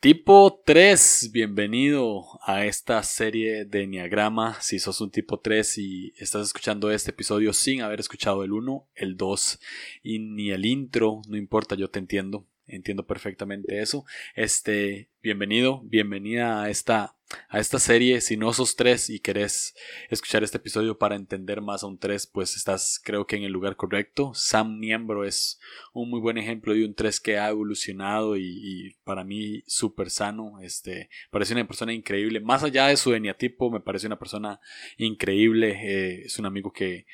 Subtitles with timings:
[0.00, 4.56] Tipo 3, bienvenido a esta serie de Enneagrama.
[4.60, 8.86] Si sos un tipo 3 y estás escuchando este episodio sin haber escuchado el 1,
[8.94, 9.58] el 2
[10.04, 14.04] y ni el intro, no importa, yo te entiendo, entiendo perfectamente eso.
[14.34, 17.18] Este, bienvenido, bienvenida a esta
[17.48, 18.20] a esta serie.
[18.20, 19.74] Si no sos tres y querés
[20.10, 23.52] escuchar este episodio para entender más a un tres, pues estás creo que en el
[23.52, 24.32] lugar correcto.
[24.34, 25.60] Sam Niembro es
[25.92, 30.58] un muy buen ejemplo de un tres que ha evolucionado y, para mí súper sano.
[30.60, 32.40] Este, parece una persona increíble.
[32.40, 34.60] Más allá de su eneatipo, me parece una persona
[34.96, 35.78] increíble.
[35.82, 37.06] Eh, es un amigo que,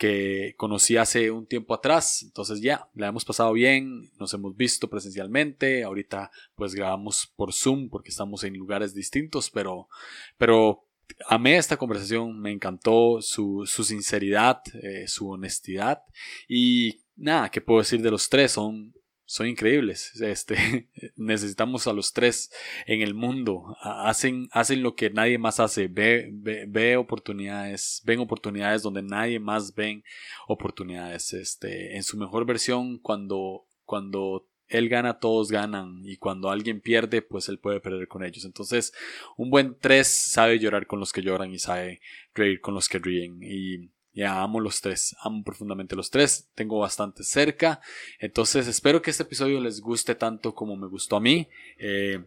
[0.00, 2.22] que conocí hace un tiempo atrás.
[2.22, 5.84] Entonces ya, la hemos pasado bien, nos hemos visto presencialmente.
[5.84, 9.90] Ahorita pues grabamos por Zoom porque estamos en lugares distintos, pero,
[10.38, 10.86] pero
[11.28, 16.02] amé esta conversación, me encantó su, su sinceridad, eh, su honestidad
[16.48, 18.52] y nada, ¿qué puedo decir de los tres?
[18.52, 18.94] Son
[19.30, 20.20] son increíbles.
[20.20, 22.50] Este, necesitamos a los tres
[22.84, 23.76] en el mundo.
[23.80, 25.86] Hacen, hacen lo que nadie más hace.
[25.86, 30.02] Ve, ve, oportunidades, ven oportunidades donde nadie más ven
[30.48, 31.32] oportunidades.
[31.32, 36.00] Este, en su mejor versión, cuando, cuando él gana, todos ganan.
[36.02, 38.44] Y cuando alguien pierde, pues él puede perder con ellos.
[38.44, 38.92] Entonces,
[39.36, 42.00] un buen tres sabe llorar con los que lloran y sabe
[42.34, 43.38] reír con los que ríen.
[43.44, 47.80] Y ya amo los tres, amo profundamente los tres, tengo bastante cerca.
[48.18, 51.48] Entonces espero que este episodio les guste tanto como me gustó a mí.
[51.78, 52.22] Eh,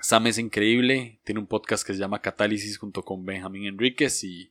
[0.00, 4.50] Sam es increíble, tiene un podcast que se llama Catálisis junto con Benjamín Enríquez y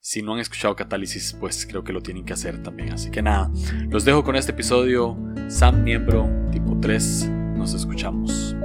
[0.00, 2.92] si no han escuchado Catálisis pues creo que lo tienen que hacer también.
[2.92, 3.50] Así que nada,
[3.88, 5.16] los dejo con este episodio.
[5.48, 8.56] Sam Miembro, tipo 3, nos escuchamos.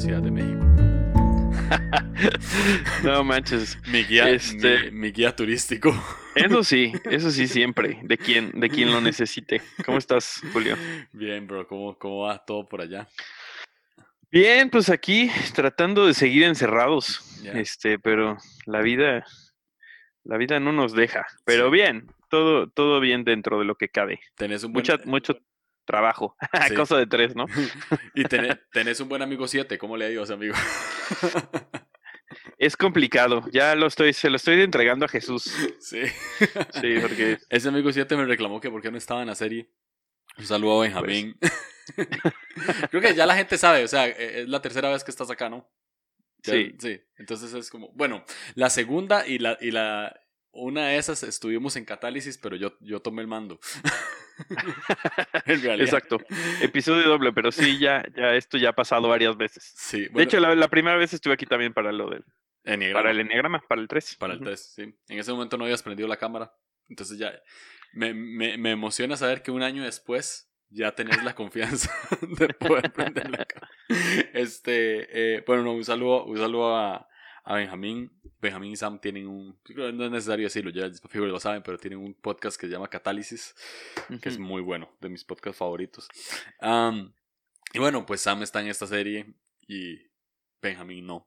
[0.00, 0.64] La Ciudad de México.
[3.04, 3.76] no manches.
[3.88, 4.90] Mi guía, este...
[4.90, 5.92] mi, guía turístico.
[6.34, 9.60] Eso sí, eso sí siempre, de quien, de quien lo necesite.
[9.84, 10.74] ¿Cómo estás, Julio?
[11.12, 13.08] Bien, bro, ¿cómo, cómo va todo por allá?
[14.30, 17.42] Bien, pues aquí tratando de seguir encerrados.
[17.44, 19.26] Este, pero la vida,
[20.24, 21.26] la vida no nos deja.
[21.44, 24.20] Pero bien, todo, todo bien dentro de lo que cabe.
[24.34, 24.86] Tenés un buen...
[25.04, 25.36] mucho
[25.90, 26.36] trabajo.
[26.76, 27.46] Cosa de tres, ¿no?
[28.14, 28.24] y
[28.72, 30.54] tenés, un buen amigo siete, ¿cómo le digo a ese amigo?
[32.58, 35.52] es complicado, ya lo estoy, se lo estoy entregando a Jesús.
[35.80, 36.02] Sí.
[36.80, 37.38] Sí, porque.
[37.48, 39.70] Ese amigo siete me reclamó que por qué no estaba en la serie.
[40.38, 41.36] Un saludo a Benjamín.
[41.40, 42.08] Pues.
[42.90, 45.30] Creo que ya la gente sabe, o sea, e, es la tercera vez que estás
[45.30, 45.68] acá, ¿no?
[46.42, 46.74] sí.
[46.78, 47.00] Sí.
[47.16, 48.24] Entonces es como, bueno,
[48.54, 50.20] la segunda y la, y la,
[50.52, 53.60] una de esas estuvimos en catálisis, pero yo, yo tomé el mando.
[55.46, 56.18] Exacto.
[56.60, 59.72] Episodio doble, pero sí, ya, ya esto ya ha pasado varias veces.
[59.76, 60.08] Sí.
[60.08, 62.24] de hecho, la, primera vez estuve aquí también para lo del.
[62.92, 64.16] Para el enneagrama, para el 3.
[64.16, 64.82] Para el 3, sí.
[65.08, 66.52] En ese momento no habías prendido la cámara.
[66.88, 67.32] Entonces ya.
[67.92, 71.92] Me, me, me emociona saber que un año después ya tenés la confianza
[72.38, 73.72] de poder prender la cámara.
[74.34, 75.36] Este.
[75.36, 77.09] Eh, bueno, no, un saludo, un saludo a
[77.50, 78.12] a Benjamín.
[78.40, 82.14] Benjamín y Sam tienen un, no es necesario decirlo, ya lo saben, pero tienen un
[82.14, 83.56] podcast que se llama Catálisis,
[84.22, 86.08] que es muy bueno, de mis podcasts favoritos.
[87.72, 89.34] y bueno, pues Sam está en esta serie
[89.66, 89.98] y
[90.62, 91.26] Benjamín no.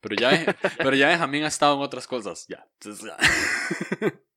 [0.00, 0.30] Pero ya,
[0.78, 2.66] pero ya Benjamín ha estado en otras cosas, ya.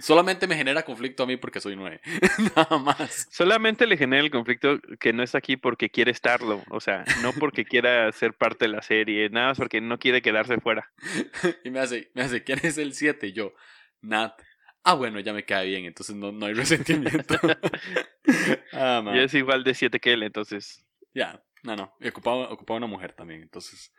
[0.00, 2.00] Solamente me genera conflicto a mí porque soy nueve.
[2.56, 3.28] Nada más.
[3.30, 6.62] Solamente le genera el conflicto que no está aquí porque quiere estarlo.
[6.70, 10.22] O sea, no porque quiera ser parte de la serie, nada más porque no quiere
[10.22, 10.90] quedarse fuera.
[11.64, 13.32] Y me hace, me hace, ¿quién es el siete?
[13.32, 13.54] yo,
[14.00, 14.40] Nat.
[14.84, 17.34] Ah, bueno, ya me cae bien, entonces no, no hay resentimiento.
[18.72, 20.86] ah, y es igual de siete que él, entonces.
[21.12, 21.96] Ya, no, no.
[22.00, 23.92] Y ocupaba, ocupaba una mujer también, entonces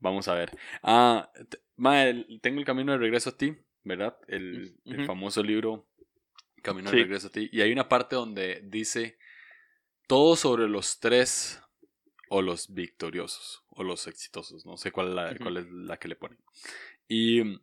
[0.00, 0.50] vamos a ver.
[0.82, 1.30] Ah,
[2.42, 3.56] tengo el camino de regreso a ti.
[3.84, 4.16] ¿Verdad?
[4.26, 5.86] El, famoso libro
[6.62, 7.48] Camino de regreso a ti.
[7.52, 9.18] Y hay una parte donde dice
[10.06, 11.62] todo sobre los tres
[12.28, 16.08] o los victoriosos o los exitosos, no sé cuál es la, cuál es la que
[16.08, 16.38] le ponen.
[17.06, 17.60] Y mm,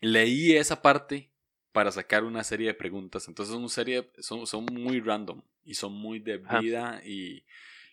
[0.00, 1.30] leí esa parte
[1.72, 3.28] para sacar una serie de preguntas.
[3.28, 7.44] Entonces son, serie, son, son muy random y son muy de vida y,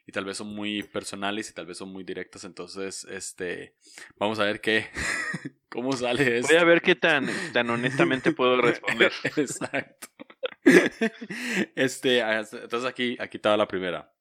[0.09, 2.43] y, tal vez son muy personales y tal vez son muy directas.
[2.43, 3.75] Entonces, este,
[4.17, 4.89] vamos a ver qué,
[5.69, 6.51] ¿Cómo sale esto?
[6.51, 9.11] Voy a ver qué tan, tan honestamente puedo responder.
[9.23, 10.07] Exacto.
[11.75, 14.11] Este, ah, entonces aquí, aquí estaba la primera.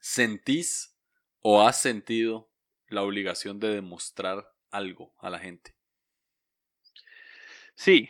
[0.00, 0.98] ¿Sentís
[1.40, 2.50] o has sentido
[2.88, 5.76] la obligación de demostrar algo a la gente?
[7.76, 8.08] Sí.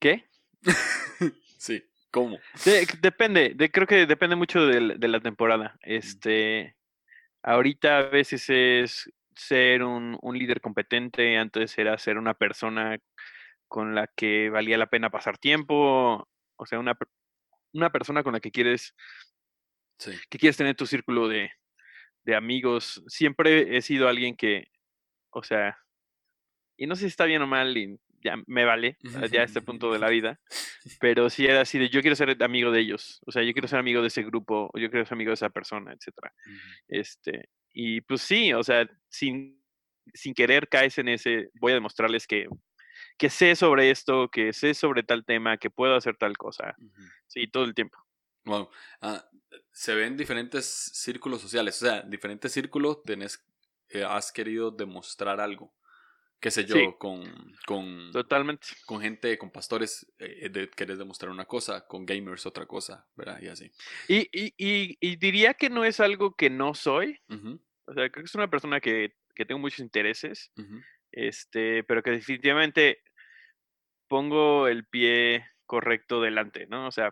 [0.00, 0.28] ¿Qué?
[1.58, 2.38] sí, ¿cómo?
[3.00, 5.76] depende, de, creo que depende mucho de, de, la temporada.
[5.82, 6.76] Este,
[7.42, 12.98] ahorita a veces es ser un, líder competente, antes era ser una persona
[13.68, 16.96] con la que valía la pena pasar tiempo, o sea, una,
[17.72, 18.94] una persona con la que quieres,
[20.28, 21.50] que quieres tener tu círculo de,
[22.24, 23.02] de amigos.
[23.06, 24.68] Siempre he sido alguien que,
[25.30, 25.78] o sea,
[26.76, 28.96] y no sé si está bien o mal, y ya me vale,
[29.30, 30.40] ya a este punto de la vida,
[31.00, 33.68] pero sí era así de yo quiero ser amigo de ellos, o sea, yo quiero
[33.68, 36.32] ser amigo de ese grupo, o yo quiero ser amigo de esa persona, etcétera.
[36.88, 39.62] Este, y pues sí, o sea, sin,
[40.14, 42.48] sin querer caes en ese, voy a demostrarles que,
[43.16, 46.74] que sé sobre esto, que sé sobre tal tema, que puedo hacer tal cosa.
[47.26, 47.98] Sí, todo el tiempo.
[48.44, 48.70] Wow.
[49.00, 49.28] Ah,
[49.72, 53.44] se ven diferentes círculos sociales, o sea, diferentes círculos tenés,
[53.90, 55.74] eh, has querido demostrar algo
[56.40, 57.24] qué sé yo, con,
[57.66, 58.10] con...
[58.12, 58.68] Totalmente.
[58.86, 63.40] Con gente, con pastores, eh, de, querés demostrar una cosa, con gamers otra cosa, ¿verdad?
[63.42, 63.70] Y así.
[64.08, 67.20] Y, y, y, diría que no es algo que no soy.
[67.28, 70.52] O sea, creo que es una persona que, que tengo muchos intereses,
[71.12, 73.02] este, pero que definitivamente
[74.08, 76.86] pongo el pie correcto delante, ¿no?
[76.86, 77.10] O sea,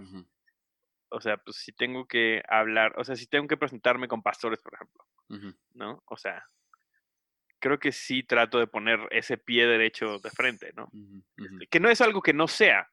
[1.11, 4.61] o sea, pues si tengo que hablar, o sea, si tengo que presentarme con pastores,
[4.61, 5.05] por ejemplo,
[5.75, 6.03] ¿no?
[6.07, 6.45] O sea,
[7.67, 10.89] creo que sí trato de poner ese pie derecho de frente, ¿no?
[11.37, 12.89] Este, que no es algo que no sea,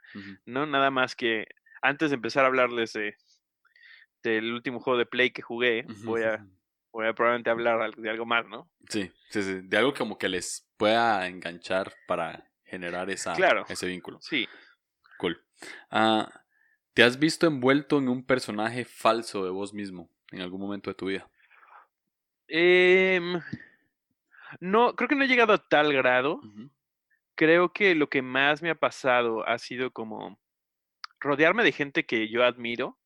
[0.45, 0.65] ¿no?
[0.65, 1.45] Nada más que
[1.81, 3.15] antes de empezar a hablarles de,
[4.23, 6.43] del último juego de Play que jugué, voy a
[6.91, 8.69] voy a probablemente hablar de algo más, ¿no?
[8.89, 13.35] Sí, sí, sí, de algo como que les pueda enganchar para generar esa,
[13.67, 14.19] ese vínculo.
[14.21, 14.47] Sí.
[15.17, 15.39] Cool.
[15.89, 16.31] Ah,
[16.93, 20.95] ¿Te has visto envuelto en un personaje falso de vos mismo en algún momento de
[20.95, 21.29] tu vida?
[22.47, 23.19] Eh,
[24.59, 26.41] no, creo que no he llegado a tal grado.
[27.35, 30.39] Creo que lo que más me ha pasado ha sido como
[31.19, 32.99] rodearme de gente que yo admiro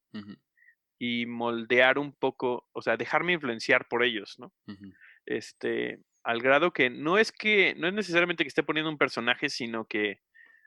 [1.00, 4.52] y moldear un poco, o sea, dejarme influenciar por ellos, ¿no?
[5.26, 9.50] Este, al grado que no es que, no es necesariamente que esté poniendo un personaje,
[9.50, 10.22] sino que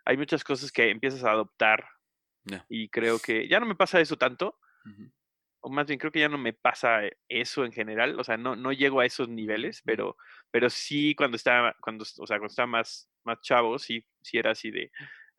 [0.05, 1.87] hay muchas cosas que empiezas a adoptar.
[2.69, 4.59] Y creo que ya no me pasa eso tanto,
[5.61, 8.57] o más bien creo que ya no me pasa eso en general, o sea, no,
[8.57, 10.17] no llego a esos niveles, pero,
[10.51, 14.53] pero sí cuando estaba, cuando, o sea, cuando estaba más, más chavo, sí, sí era
[14.53, 14.91] así de,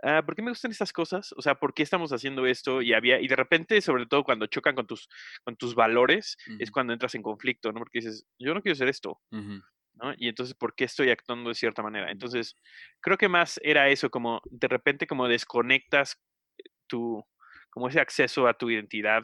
[0.04, 1.34] ah, ¿por qué me gustan estas cosas?
[1.38, 2.82] O sea, ¿por qué estamos haciendo esto?
[2.82, 5.10] Y había, y de repente, sobre todo cuando chocan con tus,
[5.44, 7.80] con tus valores, es cuando entras en conflicto, ¿no?
[7.80, 10.14] Porque dices, yo no quiero hacer esto, ¿no?
[10.18, 12.12] Y entonces, ¿por qué estoy actuando de cierta manera?
[12.12, 12.56] Entonces,
[13.00, 16.22] creo que más era eso, como de repente como desconectas
[16.88, 17.26] tu,
[17.70, 19.24] como ese acceso a tu identidad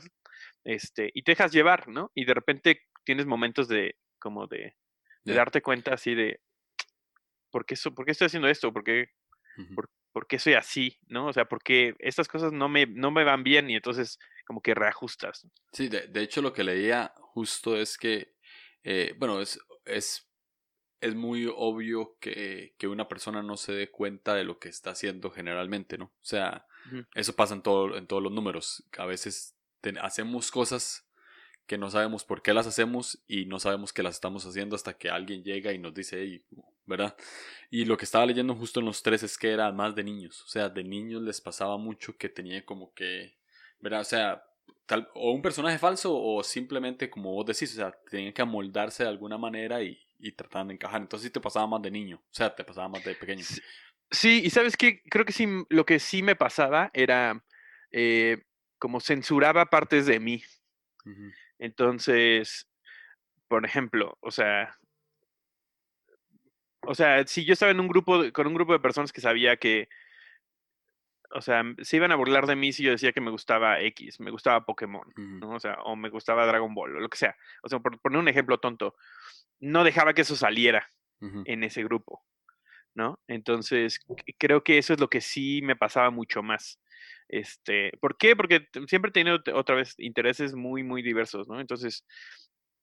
[0.68, 2.12] este, y te dejas llevar, ¿no?
[2.14, 4.75] Y de repente tienes momentos de, como de,
[5.24, 6.42] de darte cuenta así de,
[7.50, 8.74] ¿por qué, ¿por qué estoy haciendo esto?
[8.74, 9.12] ¿Por qué,
[10.12, 11.00] por, qué soy así?
[11.08, 11.28] ¿No?
[11.28, 14.75] O sea, porque estas cosas no me, no me van bien y entonces como que
[14.75, 15.48] reajustas.
[15.72, 18.36] Sí, de, de hecho lo que leía justo es que,
[18.84, 20.30] eh, bueno, es, es,
[21.00, 24.92] es muy obvio que, que, una persona no se dé cuenta de lo que está
[24.92, 26.06] haciendo generalmente, ¿no?
[26.06, 26.66] O sea,
[27.16, 28.84] eso pasa en, todo, en todos los números.
[28.98, 29.56] A veces
[30.01, 31.07] hacemos cosas
[31.68, 34.98] que no sabemos por qué las hacemos y no sabemos que las estamos haciendo hasta
[34.98, 36.44] que alguien llega y nos dice,
[36.86, 37.16] ¿verdad?
[37.69, 40.42] Y lo que estaba leyendo justo en los tres es que era más de niños,
[40.44, 43.36] o sea, de niños les pasaba mucho que tenía como que,
[43.81, 44.00] ¿verdad?
[44.00, 44.44] O sea,
[44.86, 49.04] tal, o un personaje falso o simplemente como vos decís, o sea, tenían que amoldarse
[49.04, 51.01] de alguna manera y, y trataban de encajar.
[51.01, 53.44] Entonces sí te pasaba más de niño, o sea, te pasaba más de pequeño.
[54.09, 57.44] Sí, y sabes qué, creo que sí, lo que sí me pasaba era...
[57.92, 58.46] Eh,
[58.80, 60.44] como censuraba partes de mí.
[61.60, 62.69] Entonces,
[63.48, 64.78] por ejemplo, o sea,
[66.81, 69.57] o sea, si yo estaba en un grupo, con un grupo de personas que sabía
[69.57, 69.90] que,
[71.31, 74.19] o sea, se iban a burlar de mí si yo decía que me gustaba X,
[74.19, 75.52] me gustaba Pokémon, ¿no?
[75.52, 77.36] O sea, o me gustaba Dragon Ball, o lo que sea.
[77.64, 78.96] O sea, por poner un ejemplo tonto,
[79.60, 82.24] no dejaba que eso saliera en ese grupo,
[82.94, 83.19] ¿no?
[83.28, 84.00] Entonces,
[84.38, 86.80] creo que eso es lo que sí me pasaba mucho más.
[87.30, 88.36] Este, ¿Por qué?
[88.36, 91.60] Porque siempre he tenido otra vez intereses muy, muy diversos, ¿no?
[91.60, 92.06] Entonces,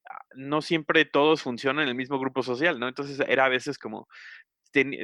[0.09, 2.89] ah, no siempre todos funcionan en el mismo grupo social, ¿no?
[2.89, 4.07] Entonces era a veces como,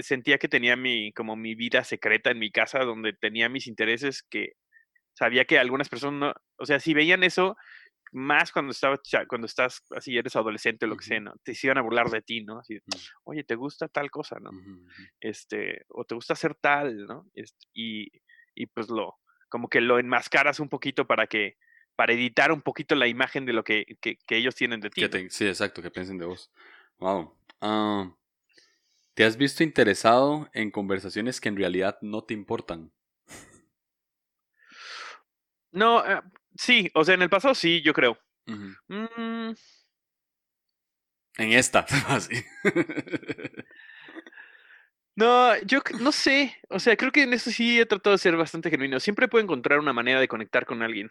[0.02, 4.23] sentía que tenía mi, como mi vida secreta en mi casa, donde tenía mis intereses
[4.23, 4.52] que
[5.14, 7.56] sabía que algunas personas, no, o sea, si veían eso,
[8.12, 11.35] más cuando estaba cuando estás así eres adolescente o lo que sea, ¿no?
[11.44, 12.59] Te iban a burlar de ti, ¿no?
[12.59, 12.99] Así, mm.
[13.25, 14.50] oye, ¿te gusta tal cosa, no?
[15.20, 17.26] Este, o te gusta hacer tal, ¿no?
[17.35, 18.09] Este, y,
[18.54, 19.18] y pues lo,
[19.50, 21.59] como que lo enmascaras un poquito para que
[21.97, 25.02] para editar un poquito la imagen de lo que, que, ellos tienen de ti.
[25.28, 26.50] sí, exacto, que piensen de vos.
[26.99, 27.37] Wow.
[27.61, 28.11] Ah,
[29.12, 32.90] ¿Te has visto interesado en conversaciones que en realidad no te importan?
[35.73, 36.23] No, eh,
[36.57, 38.19] sí, o sea, en el pasado sí, yo creo.
[38.47, 39.52] Mm,
[41.37, 42.42] En esta, así.
[45.16, 46.56] No, yo no sé.
[46.68, 49.00] O sea, creo que en eso sí he tratado de ser bastante genuino.
[49.00, 51.10] Siempre puedo encontrar una manera de conectar con alguien.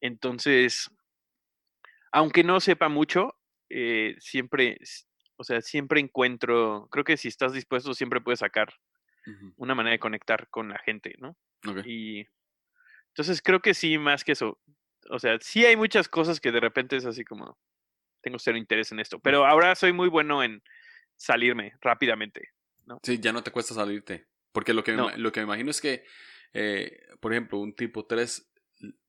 [0.00, 0.90] Entonces,
[2.12, 3.34] aunque no sepa mucho,
[3.68, 4.78] eh, siempre,
[5.36, 8.72] o sea, siempre encuentro, creo que si estás dispuesto, siempre puedes sacar
[9.56, 11.36] una manera de conectar con la gente, ¿no?
[11.84, 12.24] Y
[13.08, 14.60] entonces creo que sí, más que eso.
[15.10, 17.58] O sea, sí hay muchas cosas que de repente es así como,
[18.22, 20.62] tengo cero interés en esto, pero ahora soy muy bueno en
[21.16, 22.50] salirme rápidamente.
[23.02, 24.26] Sí, ya no te cuesta salirte.
[24.52, 26.04] Porque lo que, me, lo que me imagino es que,
[26.54, 28.50] eh, por ejemplo, un tipo 3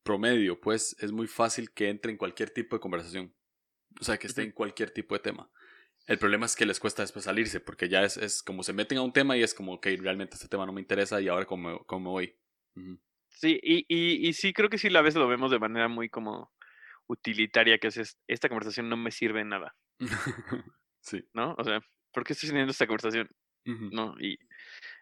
[0.04, 3.34] promedio, pues es muy fácil que entre en cualquier tipo de conversación.
[4.00, 5.50] O sea, que esté en cualquier tipo de tema.
[6.06, 8.98] El problema es que les cuesta después salirse, porque ya es, es como se meten
[8.98, 11.46] a un tema y es como, ok, realmente este tema no me interesa y ahora
[11.46, 12.34] cómo, cómo voy.
[13.30, 16.10] Sí, y, y, y, sí, creo que sí, la vez lo vemos de manera muy
[16.10, 16.52] como
[17.08, 19.76] utilitaria, que es, esta conversación no me sirve en nada.
[21.02, 21.28] sí.
[21.34, 21.56] ¿No?
[21.58, 21.82] O sea,
[22.14, 23.30] ¿por qué estoy teniendo esta conversación?
[23.68, 24.16] ¿No?
[24.20, 24.40] Y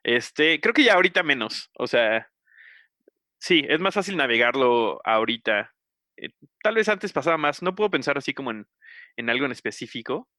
[0.03, 2.29] este, creo que ya ahorita menos, o sea,
[3.39, 5.73] sí, es más fácil navegarlo ahorita.
[6.17, 6.29] Eh,
[6.63, 8.67] tal vez antes pasaba más, no puedo pensar así como en,
[9.17, 10.29] en algo en específico,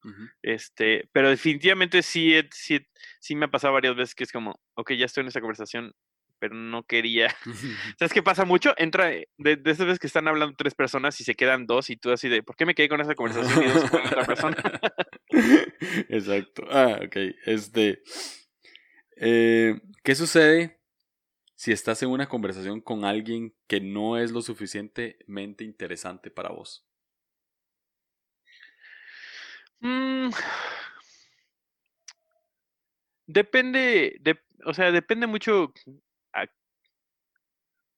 [0.42, 2.86] este, pero definitivamente sí, sí,
[3.20, 5.94] sí me ha pasado varias veces que es como, ok, ya estoy en esa conversación,
[6.38, 7.34] pero no quería.
[7.98, 8.74] ¿Sabes qué pasa mucho?
[8.78, 11.96] Entra de, de esas veces que están hablando tres personas y se quedan dos y
[11.96, 14.56] tú así de, ¿por qué me quedé con esa conversación y dos con otra persona?
[16.08, 16.64] Exacto.
[16.70, 17.16] Ah, ok.
[17.46, 18.02] Este.
[19.16, 20.80] Eh, ¿Qué sucede
[21.56, 26.86] si estás en una conversación con alguien que no es lo suficientemente interesante para vos?
[29.82, 30.30] Mm.
[33.28, 35.72] Depende, de, o sea, depende mucho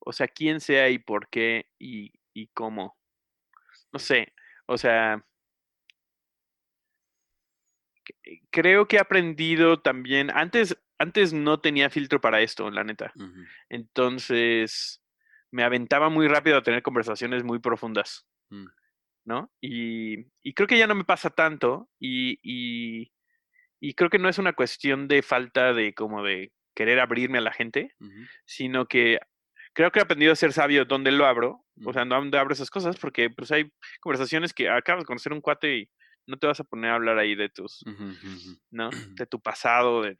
[0.09, 2.97] o sea, quién sea y por qué y, y cómo.
[3.93, 4.33] No sé,
[4.65, 5.23] o sea,
[8.25, 13.13] eh, creo que he aprendido también, antes, antes no tenía filtro para esto, la neta.
[13.69, 15.03] Entonces,
[15.51, 18.67] me aventaba muy rápido a tener conversaciones muy profundas, mm.
[19.27, 19.53] ¿no?
[19.61, 23.13] Y, y, creo que ya no me pasa tanto y, y,
[23.79, 27.43] y, creo que no es una cuestión de falta de como de querer abrirme a
[27.43, 27.95] la gente,
[28.47, 29.19] sino que
[29.79, 32.69] creo que he aprendido a ser sabio donde lo abro, o sea, donde abro esas
[32.69, 33.71] cosas, porque pues hay
[34.01, 35.91] conversaciones que acabas de conocer un cuate y
[36.27, 37.85] no te vas a poner a hablar ahí de tus,
[38.73, 38.91] ¿no?
[39.11, 40.17] De tu pasado, de,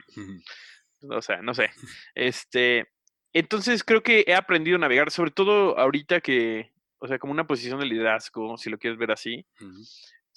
[1.11, 1.71] o sea, no sé.
[2.15, 2.87] Este,
[3.33, 7.49] entonces creo que he aprendido a navegar, sobre todo ahorita que, o sea, como una
[7.49, 9.45] posición de liderazgo, si lo quieres ver así.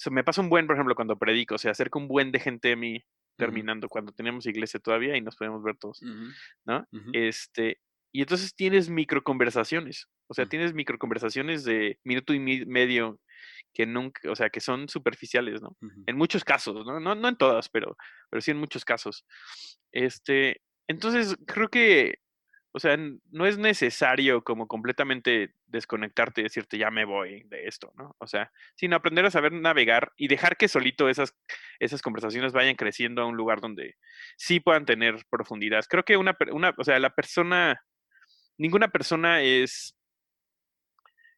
[0.09, 2.71] me pasa un buen, por ejemplo, cuando predico, o sea, acerca un buen de gente
[2.71, 3.05] a mí
[3.37, 6.01] terminando, cuando teníamos iglesia todavía y nos podemos ver todos,
[6.65, 6.87] ¿no?
[7.13, 7.79] Este,
[8.11, 13.19] y entonces tienes microconversaciones, o sea, tienes microconversaciones de minuto y medio
[13.73, 15.77] que nunca, o sea, que son superficiales, ¿no?
[16.05, 16.99] En muchos casos, ¿no?
[16.99, 17.15] ¿no?
[17.15, 17.95] No en todas, pero,
[18.29, 19.25] pero sí en muchos casos.
[19.91, 22.15] Este, entonces creo que,
[22.73, 27.93] o sea, no es necesario como completamente desconectarte y decirte ya me voy de esto,
[27.97, 28.15] ¿no?
[28.19, 31.33] O sea, sino aprender a saber navegar y dejar que solito esas,
[31.79, 33.95] esas conversaciones vayan creciendo a un lugar donde
[34.37, 35.85] sí puedan tener profundidad.
[35.89, 37.81] Creo que una, una o sea, la persona
[38.57, 39.95] ninguna persona es,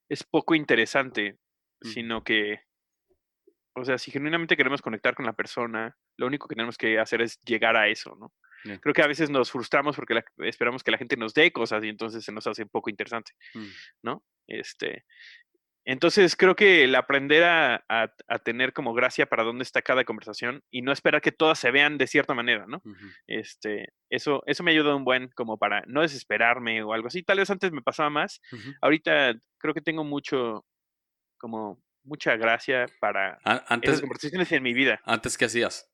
[0.09, 1.37] es poco interesante,
[1.81, 2.61] sino que,
[3.75, 7.21] o sea, si genuinamente queremos conectar con la persona, lo único que tenemos que hacer
[7.21, 8.33] es llegar a eso, ¿no?
[8.79, 11.89] Creo que a veces nos frustramos porque esperamos que la gente nos dé cosas y
[11.89, 13.67] entonces se nos hace poco interesante, mm.
[14.03, 14.23] ¿no?
[14.47, 15.03] Este,
[15.85, 17.83] entonces creo que el aprender a,
[18.43, 21.97] tener como gracia para dónde está cada conversación y no esperar que todas se vean
[21.97, 22.81] de cierta manera, ¿no?
[23.27, 27.23] Este, eso, eso me ayuda un buen como para no desesperarme o algo así.
[27.23, 28.41] Tal vez antes me pasaba más.
[28.81, 30.65] Ahorita creo que tengo mucho,
[31.37, 35.01] como mucha gracia para antes, esas conversaciones en mi vida.
[35.05, 35.89] ¿Antes qué hacías?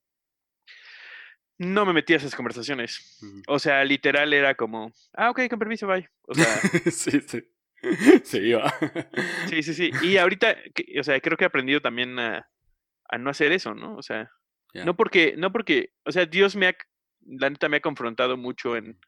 [1.58, 3.20] No me metía a esas conversaciones.
[3.48, 6.10] O sea, literal era como, ah, ok, con permiso, bye.
[6.24, 6.46] O sea,
[6.92, 7.44] sí, sí.
[8.24, 8.74] Se iba.
[9.48, 9.92] Sí, sí, sí.
[10.04, 10.56] Y ahorita,
[11.00, 12.48] o sea, creo que he aprendido también a,
[13.18, 13.96] no hacer eso, ¿no?
[13.96, 14.32] O sea,
[14.74, 16.76] no porque, no porque, o sea, Dios me ha,
[17.26, 19.00] la neta me ha confrontado mucho en,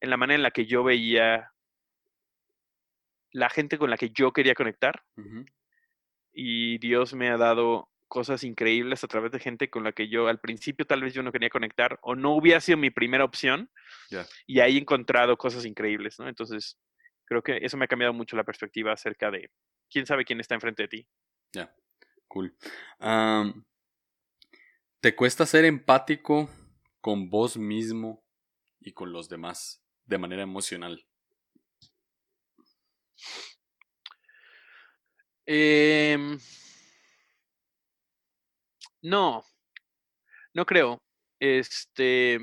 [0.00, 1.50] en la manera en la que yo veía
[3.32, 5.02] la gente con la que yo quería conectar.
[6.32, 10.28] Y Dios me ha dado cosas increíbles a través de gente con la que yo
[10.28, 13.70] al principio tal vez yo no quería conectar o no hubiera sido mi primera opción.
[14.46, 16.28] Y ahí he encontrado cosas increíbles, ¿no?
[16.28, 16.78] Entonces,
[17.26, 19.50] creo que eso me ha cambiado mucho la perspectiva acerca de
[19.90, 21.06] quién sabe quién está enfrente de ti.
[21.52, 21.74] Ya,
[22.28, 22.56] cool.
[25.00, 26.48] ¿Te cuesta ser empático
[27.00, 28.24] con vos mismo
[28.80, 31.06] y con los demás de manera emocional?
[35.46, 36.38] Em,
[39.02, 39.44] no,
[40.54, 41.02] No creo.
[41.38, 42.40] Este.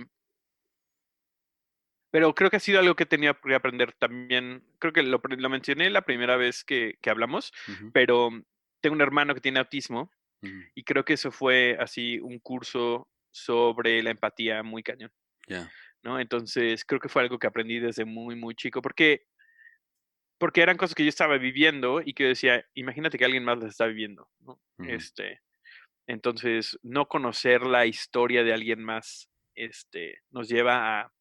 [2.14, 4.64] Pero creo que ha sido algo que tenía que aprender también.
[4.78, 7.52] Creo que lo, mencioné la primera vez que, hablamos,
[7.92, 8.30] pero
[8.82, 10.12] tengo un hermano que tiene autismo
[10.76, 15.12] y creo que eso fue así un curso sobre la empatía muy cañón.
[16.04, 16.20] ¿no?
[16.20, 19.26] Entonces creo que fue algo que aprendí desde muy, muy chico, porque,
[20.38, 23.72] porque eran cosas que yo estaba viviendo y que decía, imagínate que alguien más las
[23.72, 24.30] está viviendo.
[24.42, 24.62] ¿no?
[24.88, 25.42] este,
[26.06, 31.14] entonces, no conocer la historia de alguien más este, nos lleva a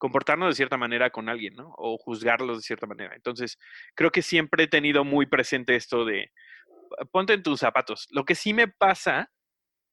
[0.00, 1.74] comportarnos de cierta manera con alguien, ¿no?
[1.76, 3.14] O juzgarlos de cierta manera.
[3.14, 3.58] Entonces,
[3.94, 6.32] creo que siempre he tenido muy presente esto de,
[7.12, 8.08] ponte en tus zapatos.
[8.10, 9.30] Lo que sí me pasa,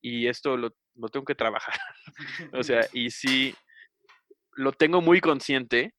[0.02, 1.78] y esto lo, lo tengo que trabajar,
[2.54, 3.54] o sea, y sí
[4.54, 5.94] lo tengo muy consciente,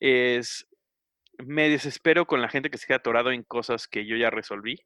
[0.00, 0.66] es,
[1.38, 4.76] me desespero con la gente que se queda atorado en cosas que yo ya resolví.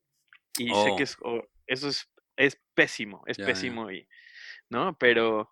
[0.58, 1.42] Y sé que oh.
[1.66, 4.06] eso es, es pésimo, es pésimo, y,
[4.68, 4.99] ¿no?
[4.99, 5.50] Pero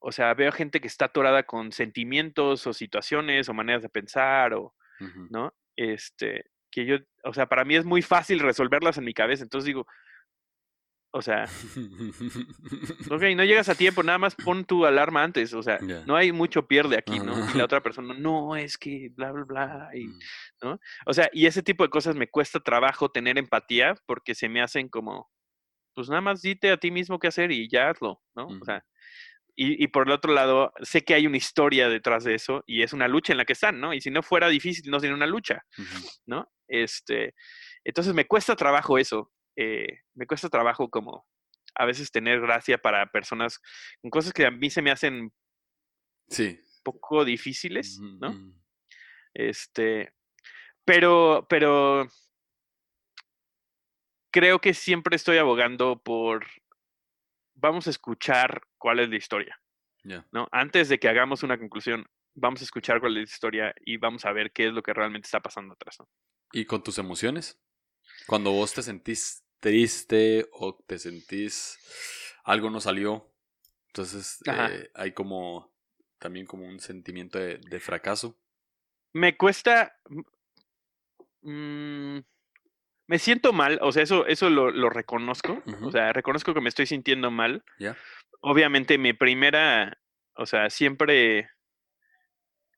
[0.00, 4.54] o sea, veo gente que está atorada con sentimientos o situaciones o maneras de pensar
[4.54, 4.74] o,
[5.30, 5.54] ¿no?
[5.76, 9.66] Este, que yo, o sea, para mí es muy fácil resolverlas en mi cabeza, entonces
[9.66, 9.86] digo,
[11.12, 11.44] o sea,
[13.10, 16.32] ok, no llegas a tiempo, nada más pon tu alarma antes, o sea, no hay
[16.32, 17.34] mucho pierde aquí, ¿no?
[17.52, 20.18] Y la otra persona, no, es que bla, bla, bla, y, mm.
[20.62, 20.80] ¿no?
[21.06, 24.62] O sea, y ese tipo de cosas me cuesta trabajo tener empatía porque se me
[24.62, 25.28] hacen como,
[25.94, 28.46] pues nada más dite a ti mismo qué hacer y ya hazlo, ¿no?
[28.46, 28.84] O sea,
[29.62, 32.94] y, por el otro lado, sé que hay una historia detrás de eso y es
[32.94, 33.92] una lucha en la que están, ¿no?
[33.92, 35.66] Y si no fuera difícil, no sería una lucha,
[36.24, 36.50] ¿no?
[36.66, 37.34] Este,
[37.84, 39.30] entonces me cuesta trabajo eso.
[39.56, 41.26] Eh, me cuesta trabajo como
[41.74, 43.60] a veces tener gracia para personas
[44.00, 45.30] con cosas que a mí se me hacen
[46.30, 46.58] sí.
[46.82, 48.34] poco difíciles, ¿no?
[49.34, 50.14] Este,
[50.86, 52.08] pero, pero
[54.32, 56.46] creo que siempre estoy abogando por
[57.60, 59.60] vamos a escuchar cuál es la historia.
[60.32, 60.48] ¿no?
[60.50, 64.24] Antes de que hagamos una conclusión, vamos a escuchar cuál es la historia y vamos
[64.24, 65.98] a ver qué es lo que realmente está pasando atrás.
[66.52, 67.60] ¿Y con tus emociones?
[68.26, 71.78] Cuando vos te sentís triste o te sentís
[72.44, 73.30] algo no salió,
[73.88, 75.70] entonces eh, hay como
[76.18, 78.38] también como un sentimiento de, fracaso.
[79.12, 79.98] Me cuesta...
[81.42, 82.18] Mm,
[83.10, 86.86] me siento mal, o sea, eso, eso lo, reconozco, o sea, reconozco que me estoy
[86.86, 87.64] sintiendo mal.
[88.40, 89.98] Obviamente mi primera,
[90.34, 91.50] o sea, siempre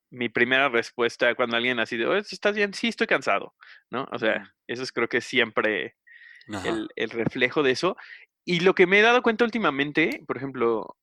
[0.08, 2.72] mi primera respuesta cuando alguien así de, ¿estás bien?
[2.72, 3.54] Sí, estoy cansado,
[3.90, 4.08] ¿no?
[4.10, 5.96] O sea, eso es creo que siempre
[6.64, 7.98] el, el, reflejo de eso.
[8.42, 10.96] Y lo que me he dado cuenta últimamente, por ejemplo,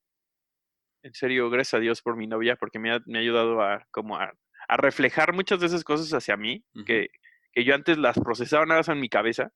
[1.04, 3.86] en serio, gracias a Dios por mi novia, porque me ha, me ha ayudado a
[3.92, 4.32] como a,
[4.66, 7.10] a, reflejar muchas de esas cosas hacia mí, que,
[7.52, 9.52] que yo antes las procesaba nada más en mi cabeza.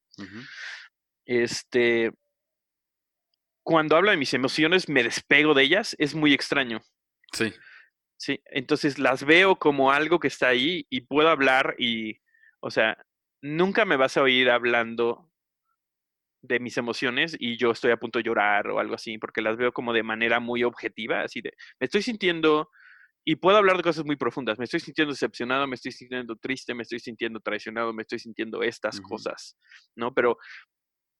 [1.25, 2.13] Este,
[3.63, 6.83] cuando hablo de mis emociones, me despego de ellas, es muy extraño.
[7.33, 7.53] Sí.
[8.17, 12.21] Sí, entonces las veo como algo que está ahí y puedo hablar y,
[12.61, 12.97] o sea,
[13.43, 15.31] nunca me vas a oír hablando
[16.41, 19.57] de mis emociones y yo estoy a punto de llorar o algo así, porque las
[19.57, 22.71] veo como de manera muy objetiva, así de, me estoy sintiendo
[23.25, 24.59] y puedo hablar de cosas muy profundas.
[24.59, 28.63] Me estoy sintiendo decepcionado, me estoy sintiendo triste, me estoy sintiendo traicionado, me estoy sintiendo
[28.63, 29.57] estas cosas,
[29.97, 30.13] ¿no?
[30.13, 30.37] Pero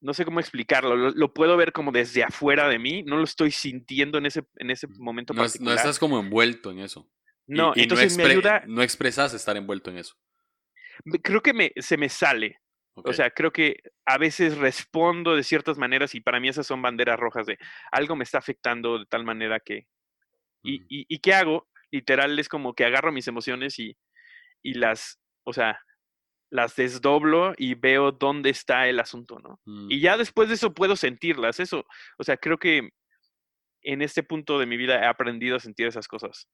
[0.01, 0.97] no sé cómo explicarlo.
[0.97, 3.03] Lo, puedo ver como desde afuera de mí.
[3.05, 6.81] No lo estoy sintiendo en ese, en ese momento no, No estás como envuelto en
[6.81, 7.09] eso.
[7.47, 8.65] No, entonces me ayuda.
[8.67, 10.15] No expresas estar envuelto en eso.
[11.23, 12.61] Creo que me, se me sale.
[12.97, 16.81] O sea, creo que a veces respondo de ciertas maneras y para mí esas son
[16.81, 17.59] banderas rojas de
[17.91, 19.87] algo me está afectando de tal manera que...
[20.63, 21.67] y, y, ¿Y qué hago?
[21.95, 23.97] Literal es como que agarro mis emociones y,
[24.63, 25.81] y las, o sea,
[26.51, 29.61] las desdoblo y veo dónde está el asunto, ¿no?
[29.65, 29.91] Mm.
[29.91, 31.87] Y ya después de eso puedo sentirlas, eso,
[32.19, 32.91] o sea, creo que
[33.83, 36.49] en este punto de mi vida he aprendido a sentir esas cosas,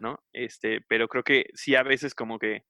[0.00, 0.22] ¿no?
[0.32, 2.62] Este, pero creo que sí a veces como que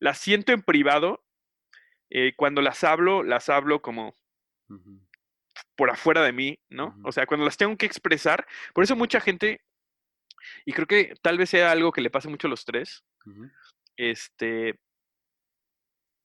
[0.00, 1.24] las siento en privado,
[2.10, 4.16] eh, cuando las hablo, las hablo como
[5.76, 6.96] por afuera de mí, ¿no?
[7.04, 9.60] O sea, cuando las tengo que expresar, por eso mucha gente
[10.64, 13.04] y creo que tal vez sea algo que le pase mucho a los tres.
[13.96, 14.78] Este.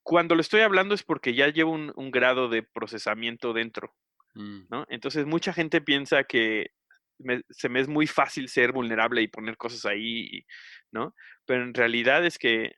[0.04, 3.94] Cuando lo estoy hablando es porque ya llevo un, grado de procesamiento dentro.
[4.36, 4.62] Mm.
[4.70, 4.86] ¿no?
[4.88, 6.68] Entonces, mucha gente piensa que
[7.50, 10.46] se me es muy fácil ser vulnerable y poner cosas ahí,
[10.92, 11.16] ¿no?
[11.46, 12.76] Pero en realidad es que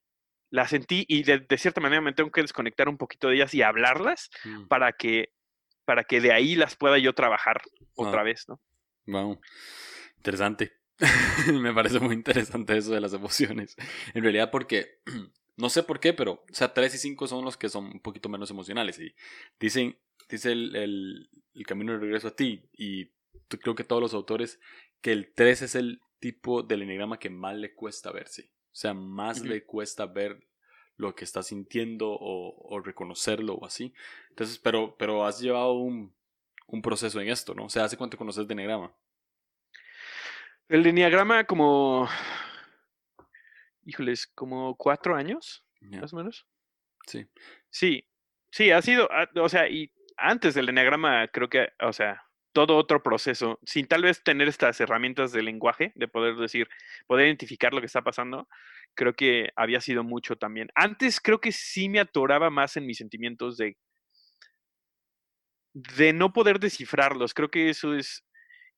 [0.50, 3.62] las sentí y de, cierta manera me tengo que desconectar un poquito de ellas y
[3.62, 4.68] hablarlas mm.
[4.68, 5.30] para que
[5.86, 7.62] para que de ahí las pueda yo trabajar
[7.96, 8.62] otra vez, ¿no?
[9.08, 9.42] Wow.
[10.18, 10.79] Interesante.
[11.54, 13.76] me parece muy interesante eso de las emociones.
[14.14, 15.00] En realidad porque,
[15.58, 18.00] no sé por qué, pero, o sea, 3 y 5 son los que son un
[18.00, 19.00] poquito menos emocionales.
[19.00, 19.14] Y
[19.60, 19.98] dicen,
[20.30, 21.30] dice el, el,
[21.66, 23.12] camino de regreso a ti, y
[23.48, 24.60] creo que todos los autores,
[25.02, 28.52] que el 3 es el tipo del enneagrama que más le cuesta verse.
[28.72, 30.46] O sea, más le cuesta ver
[30.96, 33.94] lo que está sintiendo o, reconocerlo o así.
[34.30, 36.14] Entonces, pero, pero has llevado un,
[36.84, 37.66] proceso en esto, ¿no?
[37.66, 38.94] O sea, ¿hace cuánto conoces de enneagrama?
[40.70, 42.08] El enneagrama como,
[43.86, 46.46] híjoles, como cuatro años, más o menos.
[47.08, 47.26] Sí.
[47.72, 48.08] Sí,
[48.52, 52.22] sí, ha sido, ah, o sea, y antes del enneagrama creo que, o sea,
[52.54, 56.68] todo otro proceso, sin tal vez tener estas herramientas de lenguaje, de poder decir,
[57.08, 58.48] poder identificar lo que está pasando,
[58.94, 60.70] creo que había sido mucho también.
[60.76, 63.76] Antes creo que sí me atoraba más en mis sentimientos de,
[65.74, 67.34] de no poder descifrarlos.
[67.34, 68.24] Creo que eso es,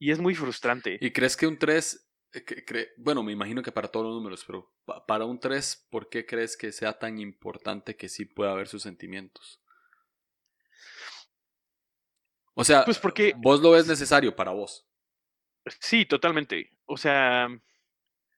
[0.02, 0.98] y es muy frustrante.
[1.00, 4.74] ¿Y crees que un 3, eh, bueno, me imagino que para todos los números, pero
[5.08, 8.82] para un 3, ¿por qué crees que sea tan importante que sí pueda haber sus
[8.82, 9.62] sentimientos?
[12.56, 14.88] O sea, pues porque, vos lo ves necesario para vos.
[15.80, 16.72] Sí, totalmente.
[16.86, 17.48] O sea,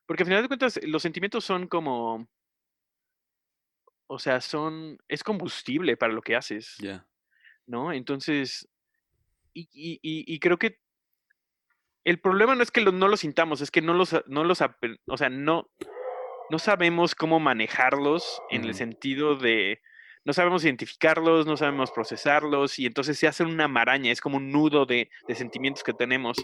[0.06, 2.28] porque al final de cuentas los sentimientos son como,
[4.08, 6.76] o sea, son, es combustible para lo que haces.
[6.80, 7.08] Ya.
[7.66, 7.94] ¿No?
[7.94, 8.68] Entonces,
[9.54, 10.83] y, y, y, creo que
[12.04, 15.18] el problema no es que no lo sintamos, es que no los, no los, o
[15.18, 15.70] sea, no,
[16.50, 19.82] no sabemos cómo manejarlos en el sentido de,
[20.26, 24.52] no sabemos identificarlos, no sabemos procesarlos y entonces se hace una maraña, es como un
[24.52, 26.38] nudo de, sentimientos que tenemos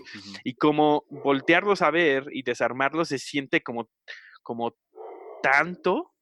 [0.44, 3.90] y como voltearlos a ver y desarmarlos se siente como,
[4.44, 4.76] como
[5.42, 6.14] tanto,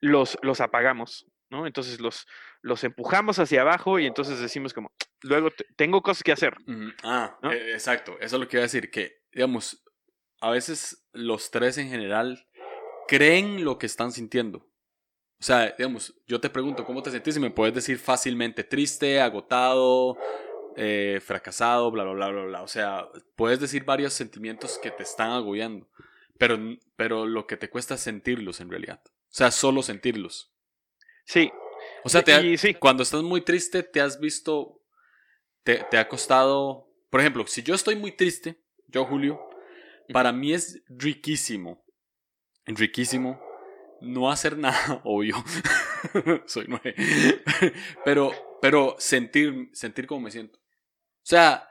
[0.00, 1.66] los, los apagamos, ¿no?
[1.66, 2.26] Entonces los,
[2.62, 6.56] los empujamos hacia abajo y entonces decimos como, luego tengo cosas que hacer.
[7.02, 9.84] Ah, e, exacto, eso es lo que iba a decir, que digamos,
[10.40, 12.46] a veces los tres en general
[13.06, 14.70] creen lo que están sintiendo.
[15.40, 19.20] O sea, digamos, yo te pregunto cómo te sentís y me puedes decir fácilmente triste,
[19.20, 20.18] agotado,
[20.76, 22.62] eh, fracasado, bla, bla, bla, bla, bla.
[22.62, 25.88] O sea, puedes decir varios sentimientos que te están agobiando,
[26.38, 26.58] pero,
[26.96, 29.00] pero lo que te cuesta es sentirlos en realidad.
[29.06, 30.52] O sea, solo sentirlos.
[31.30, 31.52] Sí.
[32.02, 32.24] O sea,
[32.80, 34.82] cuando estás muy triste, te has visto,
[35.62, 39.40] te, te ha costado, por ejemplo, si yo estoy muy triste, yo Julio,
[40.12, 41.84] para mí es riquísimo,
[42.66, 43.40] riquísimo
[44.00, 45.36] no hacer nada, obvio.
[46.46, 46.96] Soy nueve.
[48.04, 50.58] pero, pero sentir, sentir cómo me siento.
[50.58, 51.68] O sea,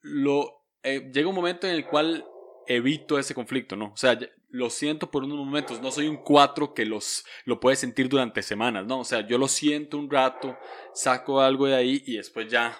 [0.00, 2.24] lo, eh, llega un momento en el cual
[2.68, 3.86] evito ese conflicto, ¿no?
[3.86, 4.18] O sea,
[4.50, 8.42] lo siento por unos momentos, no soy un cuatro que los, lo puede sentir durante
[8.42, 9.00] semanas, ¿no?
[9.00, 10.56] O sea, yo lo siento un rato,
[10.92, 12.78] saco algo de ahí y después ya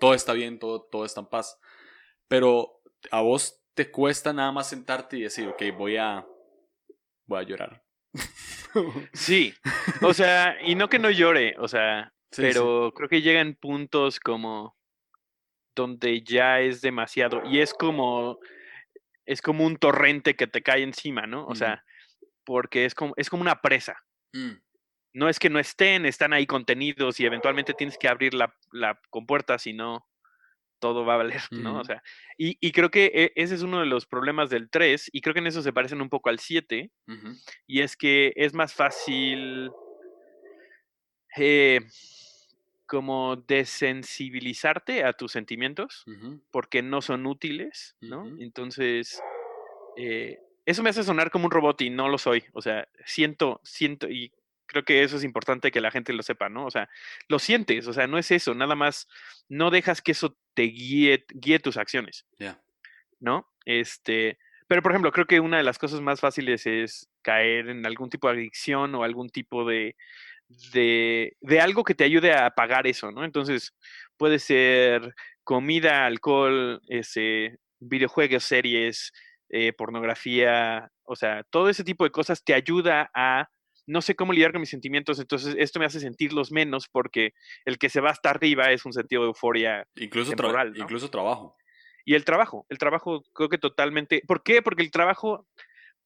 [0.00, 1.60] todo está bien, todo, todo está en paz.
[2.26, 6.26] Pero a vos te cuesta nada más sentarte y decir, ok, voy a,
[7.26, 7.84] voy a llorar.
[9.12, 9.52] Sí,
[10.00, 14.76] o sea, y no que no llore, o sea, pero creo que llegan puntos como
[15.74, 18.38] donde ya es demasiado y es como
[19.30, 21.46] es como un torrente que te cae encima, ¿no?
[21.46, 21.84] O sea,
[22.44, 23.96] porque es como es como una presa.
[24.32, 24.54] Mm.
[25.12, 29.00] No es que no estén, están ahí contenidos y eventualmente tienes que abrir la, la
[29.08, 30.04] compuerta, si no
[30.80, 31.78] todo va a valer, ¿no?
[31.78, 32.02] O sea,
[32.36, 35.40] y, creo que e, ese es uno de los problemas del 3, y creo que
[35.40, 36.90] en eso se parecen un poco al 7,
[37.66, 39.70] y es que es más fácil
[41.36, 41.80] eh,
[42.90, 46.04] como desensibilizarte a tus sentimientos,
[46.50, 48.26] porque no son útiles, ¿no?
[48.40, 49.22] Entonces,
[49.96, 53.60] eh, eso me hace sonar como un robot y no lo soy, o sea, siento,
[53.62, 54.32] siento, y
[54.66, 56.66] creo que eso es importante que la gente lo sepa, ¿no?
[56.66, 56.88] O sea,
[57.28, 59.06] lo sientes, o sea, no es eso, nada más
[59.48, 62.26] no dejas que eso te guíe, guíe tus acciones.
[62.40, 62.60] Ya.
[63.20, 63.48] ¿No?
[63.66, 67.86] Este, pero por ejemplo, creo que una de las cosas más fáciles es caer en
[67.86, 69.94] algún tipo de adicción o algún tipo de,
[70.72, 73.24] de, de algo que te ayude a apagar eso, ¿no?
[73.24, 73.74] Entonces,
[74.16, 79.12] puede ser comida, alcohol, ese, videojuegos, series,
[79.48, 83.48] eh, pornografía, o sea, todo ese tipo de cosas te ayuda a
[83.86, 87.32] no sé cómo lidiar con mis sentimientos, entonces esto me hace sentirlos menos porque
[87.64, 89.84] el que se va hasta arriba es un sentido de euforia.
[89.96, 90.32] Incluso,
[90.76, 91.56] incluso trabajo.
[92.04, 94.22] Y el trabajo, el trabajo creo que totalmente...
[94.26, 94.62] ¿Por qué?
[94.62, 95.48] Porque el trabajo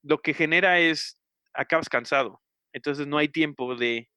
[0.02, 1.20] lo que genera es,
[1.52, 2.40] acabas cansado,
[2.72, 4.08] entonces no hay tiempo de,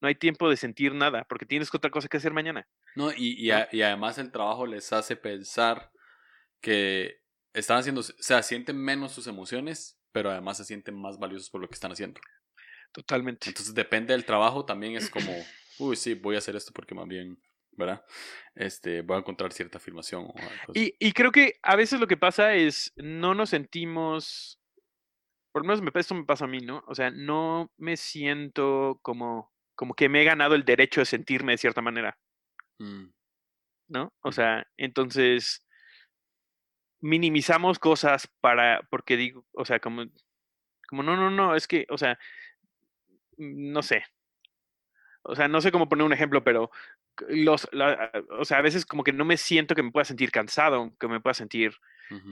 [0.00, 2.66] no hay tiempo de sentir nada, porque tienes otra cosa que hacer mañana.
[2.96, 5.92] No, y, y, además el trabajo les hace pensar
[6.60, 7.20] que
[7.52, 11.60] están haciendo, o sea, sienten menos sus emociones, pero además se sienten más valiosos por
[11.60, 12.20] lo que están haciendo.
[12.92, 13.48] Totalmente.
[13.48, 15.30] Entonces depende del trabajo, también es como,
[15.78, 17.40] uy, sí, voy a hacer esto porque más bien,
[17.72, 18.04] ¿verdad?
[18.54, 20.24] Este, voy a encontrar cierta afirmación.
[20.24, 24.60] O algo y, y, creo que a veces lo que pasa es, no nos sentimos,
[25.52, 26.82] por lo menos me, esto me pasa a mí, ¿no?
[26.86, 31.52] O sea, no me siento como, como que me he ganado el derecho de sentirme
[31.52, 32.18] de cierta manera.
[32.78, 33.06] Mm.
[33.88, 34.12] ¿no?
[34.20, 35.66] O sea, entonces
[37.00, 40.04] minimizamos cosas para, porque digo, o sea, como,
[40.86, 42.18] como no, no, no, es que, o sea,
[43.38, 44.04] no sé.
[45.22, 46.70] O sea, no sé cómo poner un ejemplo, pero
[47.30, 47.66] los,
[48.38, 51.08] o sea, a veces como que no me siento que me pueda sentir cansado, que
[51.08, 51.74] me pueda sentir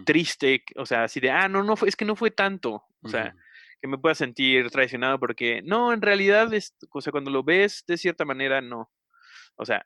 [0.04, 3.34] triste, o sea, así de, ah, no, no, es que no fue tanto, o sea,
[3.80, 7.84] que me pueda sentir traicionado porque, no, en realidad, es, o sea, cuando lo ves
[7.86, 8.90] de cierta manera, no.
[9.56, 9.84] O sea,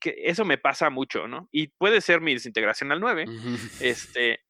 [0.00, 1.48] que eso me pasa mucho, ¿no?
[1.52, 3.26] Y puede ser mi desintegración al 9,
[3.80, 4.40] este,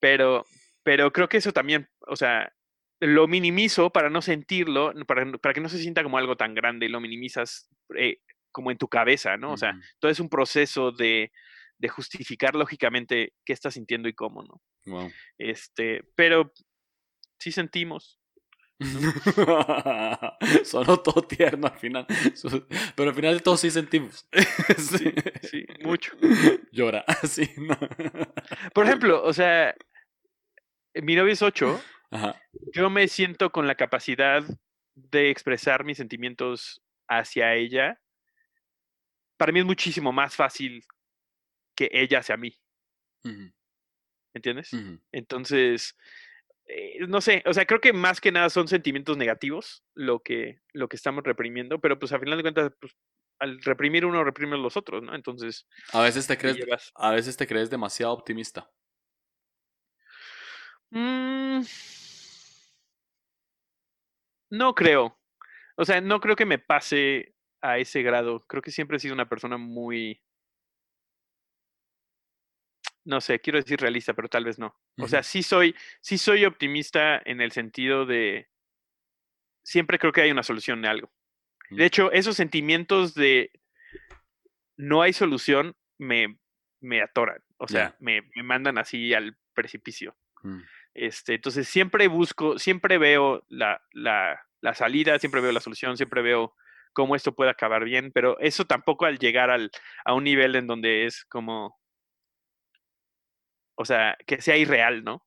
[0.00, 0.44] pero,
[0.82, 2.52] pero creo que eso también, o sea,
[3.00, 6.86] lo minimizo para no sentirlo, para, para que no se sienta como algo tan grande
[6.86, 8.18] y lo minimizas eh,
[8.50, 9.52] como en tu cabeza, ¿no?
[9.52, 11.30] O sea, todo es un proceso de,
[11.78, 14.60] de justificar lógicamente qué estás sintiendo y cómo, ¿no?
[14.86, 15.10] Wow.
[15.38, 16.52] Este, pero
[17.38, 18.17] sí sentimos.
[20.64, 22.06] Sonó todo tierno al final.
[22.96, 24.28] Pero al final de todo sí sentimos.
[24.78, 25.12] sí,
[25.42, 26.12] sí, mucho.
[26.70, 27.50] Llora, sí.
[28.72, 29.74] Por ejemplo, o sea,
[30.94, 31.80] mi novio es 8.
[32.72, 34.44] Yo me siento con la capacidad
[34.94, 38.00] de expresar mis sentimientos hacia ella.
[39.36, 40.84] Para mí es muchísimo más fácil
[41.76, 42.58] que ella hacia mí.
[44.34, 44.70] ¿Entiendes?
[45.12, 45.96] Entonces,
[46.68, 50.60] eh, no sé, o sea, creo que más que nada son sentimientos negativos lo que,
[50.74, 52.94] lo que estamos reprimiendo, pero pues a final de cuentas, pues,
[53.38, 55.14] al reprimir uno, reprime los otros, ¿no?
[55.14, 55.66] Entonces...
[55.92, 56.58] A veces te crees,
[56.94, 58.70] a veces te crees demasiado optimista.
[60.90, 61.62] Mm.
[64.50, 65.18] no creo.
[65.76, 68.44] O sea, no creo que me pase a ese grado.
[68.46, 70.22] Creo que siempre he sido una persona muy
[73.08, 74.76] no sé, quiero decir realista, pero tal vez no.
[74.98, 78.50] O sea, sí soy, sí soy optimista en el sentido de
[79.62, 81.10] siempre creo que hay una solución de algo.
[81.70, 83.50] De hecho, esos sentimientos de
[84.76, 86.38] no hay solución me,
[86.80, 87.42] me atoran.
[87.56, 90.14] O sea, me, me, mandan así al precipicio.
[90.42, 90.60] Mm.
[90.92, 96.20] Este, entonces siempre busco, siempre veo la, la, la, salida, siempre veo la solución, siempre
[96.20, 96.54] veo
[96.92, 99.70] cómo esto puede acabar bien, pero eso tampoco al llegar al,
[100.04, 101.78] a un nivel en donde es como
[103.78, 105.22] o sea, que sea irreal, ¿no?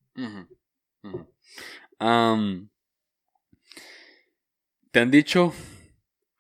[4.92, 5.54] ¿Te han dicho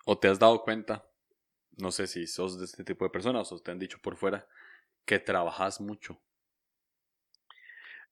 [0.05, 1.07] o te has dado cuenta,
[1.77, 4.45] no sé si sos de este tipo de personas o te han dicho por fuera,
[5.05, 6.21] que trabajas mucho?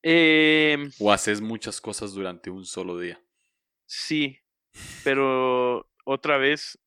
[0.02, 3.22] Em o haces muchas cosas durante un solo día.
[3.86, 4.40] Sí,
[5.04, 6.80] pero otra vez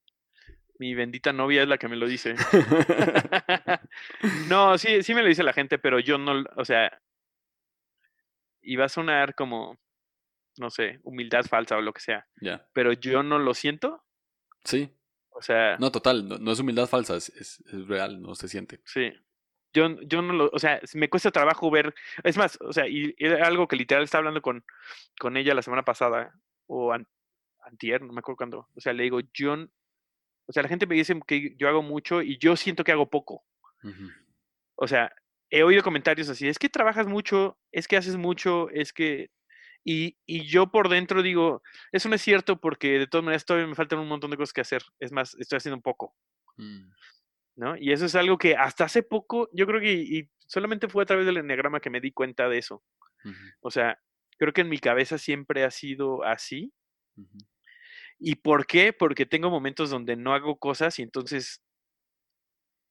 [0.79, 2.35] mi bendita novia es la que me lo dice.
[4.48, 7.01] no, sí, sí me lo dice la gente, pero yo no, o sea,
[8.62, 9.79] y va a sonar como,
[10.59, 12.27] no sé, humildad falsa o lo que sea.
[12.40, 12.66] Ya.
[12.72, 14.03] Pero yo no lo siento.
[14.64, 14.90] Sí.
[15.31, 15.77] O sea.
[15.79, 18.81] No, total, no, es humildad falsa, es, es, real, no se siente.
[18.85, 19.12] Sí.
[19.75, 21.94] Yo, yo no lo, o sea, me cuesta trabajo ver,
[22.25, 24.62] es más, o sea, y era algo que literal estaba hablando con,
[25.18, 26.94] con ella la semana pasada, o
[27.62, 29.55] antier, no me acuerdo cuándo, o sea, le digo, yo,
[30.46, 33.09] o sea, la gente me dice que yo hago mucho y yo siento que hago
[33.09, 33.46] poco.
[34.75, 35.11] O sea,
[35.52, 39.30] he oído comentarios así, es que trabajas mucho, es que haces mucho, es que...
[39.84, 41.60] Y, y, yo por dentro digo,
[41.90, 44.52] eso no es cierto porque de todas maneras todavía me faltan un montón de cosas
[44.52, 44.82] que hacer.
[45.00, 46.14] Es más, estoy haciendo un poco.
[46.56, 46.88] Mm.
[47.56, 47.76] ¿No?
[47.76, 51.06] Y eso es algo que hasta hace poco, yo creo que y solamente fue a
[51.06, 52.82] través del enneagrama que me di cuenta de eso.
[53.60, 53.98] O sea,
[54.38, 56.72] creo que en mi cabeza siempre ha sido así.
[58.18, 58.92] ¿Y por qué?
[58.92, 61.60] Porque tengo momentos donde no hago cosas y entonces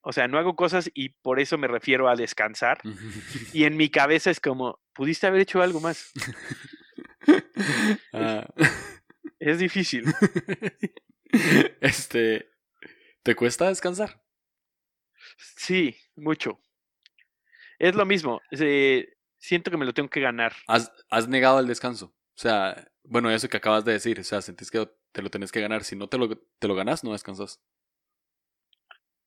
[0.01, 2.79] o sea, no hago cosas y por eso me refiero a descansar.
[3.53, 6.11] y en mi cabeza es como, pudiste haber hecho algo más.
[8.13, 8.47] Ah.
[9.39, 10.05] Es difícil.
[11.79, 12.51] Este,
[13.21, 14.23] ¿te cuesta descansar?
[15.37, 16.59] Sí, mucho.
[17.79, 18.41] Es lo mismo.
[19.37, 20.53] siento que me lo tengo que ganar.
[20.67, 22.07] ¿Has, has negado el descanso?
[22.07, 25.51] O sea, bueno, eso que acabas de decir, o sea, sentís que te lo tenés
[25.51, 25.83] que ganar.
[25.83, 27.61] Si no te lo, te lo ganas, no descansas.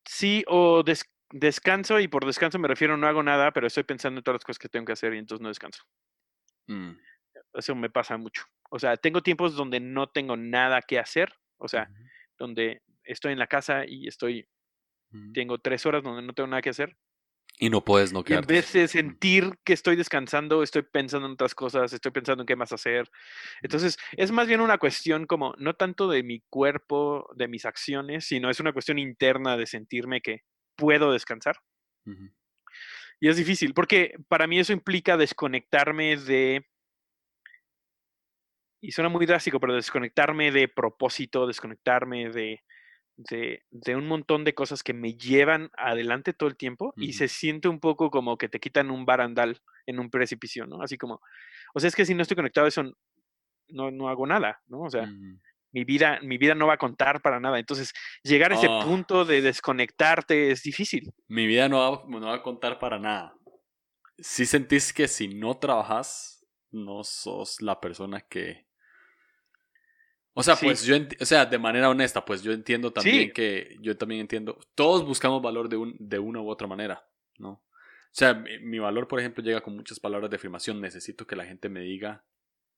[0.04, 0.82] Sí, o
[1.30, 4.44] descanso, y por descanso me refiero no hago nada, pero estoy pensando en todas las
[4.44, 5.82] cosas que tengo que hacer y entonces no descanso.
[6.66, 6.92] Mm.
[7.54, 8.44] Eso me pasa mucho.
[8.70, 11.88] O sea, tengo tiempos donde no tengo nada que hacer, o sea,
[12.38, 14.48] donde estoy en la casa y estoy,
[15.32, 16.96] tengo tres horas donde no tengo nada que hacer,
[17.58, 18.52] y no puedes no quedarte.
[18.52, 22.42] Y en vez de sentir que estoy descansando, estoy pensando en otras cosas, estoy pensando
[22.42, 23.08] en qué más hacer.
[23.62, 28.26] Entonces, es más bien una cuestión como, no tanto de mi cuerpo, de mis acciones,
[28.26, 30.40] sino es una cuestión interna de sentirme que
[30.76, 31.56] puedo descansar.
[33.20, 36.66] Y es difícil, porque para mí eso implica desconectarme de...
[38.82, 42.62] Y suena muy drástico, pero desconectarme de propósito, desconectarme de,
[43.16, 43.62] de,
[43.96, 47.80] un montón de cosas que me llevan adelante todo el tiempo y se siente un
[47.80, 50.82] poco como que te quitan un barandal en un precipicio, ¿no?
[50.82, 51.20] Así como,
[51.74, 52.82] o sea, es que si no estoy conectado a eso,
[53.68, 54.82] no, no hago nada, ¿no?
[54.82, 55.08] O sea,
[55.72, 57.58] mi, vida, mi vida no va a contar para nada.
[57.58, 58.84] Entonces, llegar a ese oh.
[58.84, 61.12] punto de desconectarte es difícil.
[61.28, 63.34] Mi vida no va, no va a contar para nada.
[64.18, 68.66] Si sentís que si no trabajas, no sos la persona que
[70.34, 73.96] o sea, pues yo, o sea, de manera honesta, pues yo entiendo también que, yo
[73.96, 77.06] también entiendo, todos buscamos valor de, un, de una u otra manera,
[77.38, 77.50] ¿no?
[78.14, 80.80] O sea, mi, valor, por ejemplo, llega con muchas palabras de afirmación.
[80.80, 82.24] Necesito que la gente me diga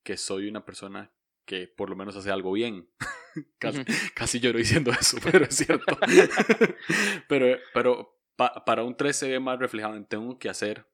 [0.02, 1.12] que soy una persona
[1.44, 2.88] que por lo menos hace algo bien.
[3.58, 5.98] casi, casi, lloro diciendo eso, pero es cierto.
[7.28, 10.86] pero pero para un 3 se ve más reflejado en tengo que hacer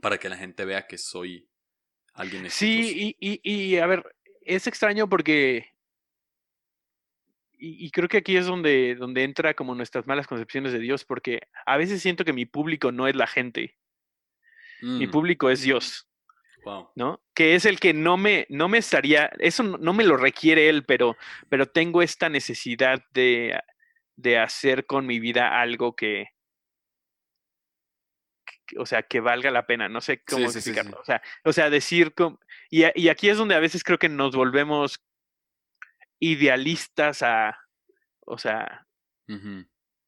[0.00, 1.50] para que la gente vea que soy
[2.14, 2.88] alguien exitoso.
[2.88, 5.74] Sí, y, y, y a ver, es extraño porque
[7.58, 11.40] y, creo que aquí es donde, donde entra como nuestras malas concepciones de Dios, porque
[11.66, 13.76] a veces siento que mi público no es la gente.
[14.80, 15.10] Mi mm.
[15.10, 16.08] público es Dios.
[16.94, 17.22] ¿No?
[17.34, 20.84] Que es el que no me, no me estaría, eso no, me lo requiere él,
[20.84, 21.16] pero,
[21.48, 23.58] pero tengo esta necesidad de,
[24.16, 26.26] de hacer con mi vida algo que,
[28.76, 30.98] o sea, que valga la pena, no sé cómo explicarlo.
[31.00, 32.12] o, sea, o sea, decir,
[32.68, 35.02] y, y, aquí es donde a veces creo que nos volvemos
[36.20, 37.58] idealistas a,
[38.26, 38.86] o sea,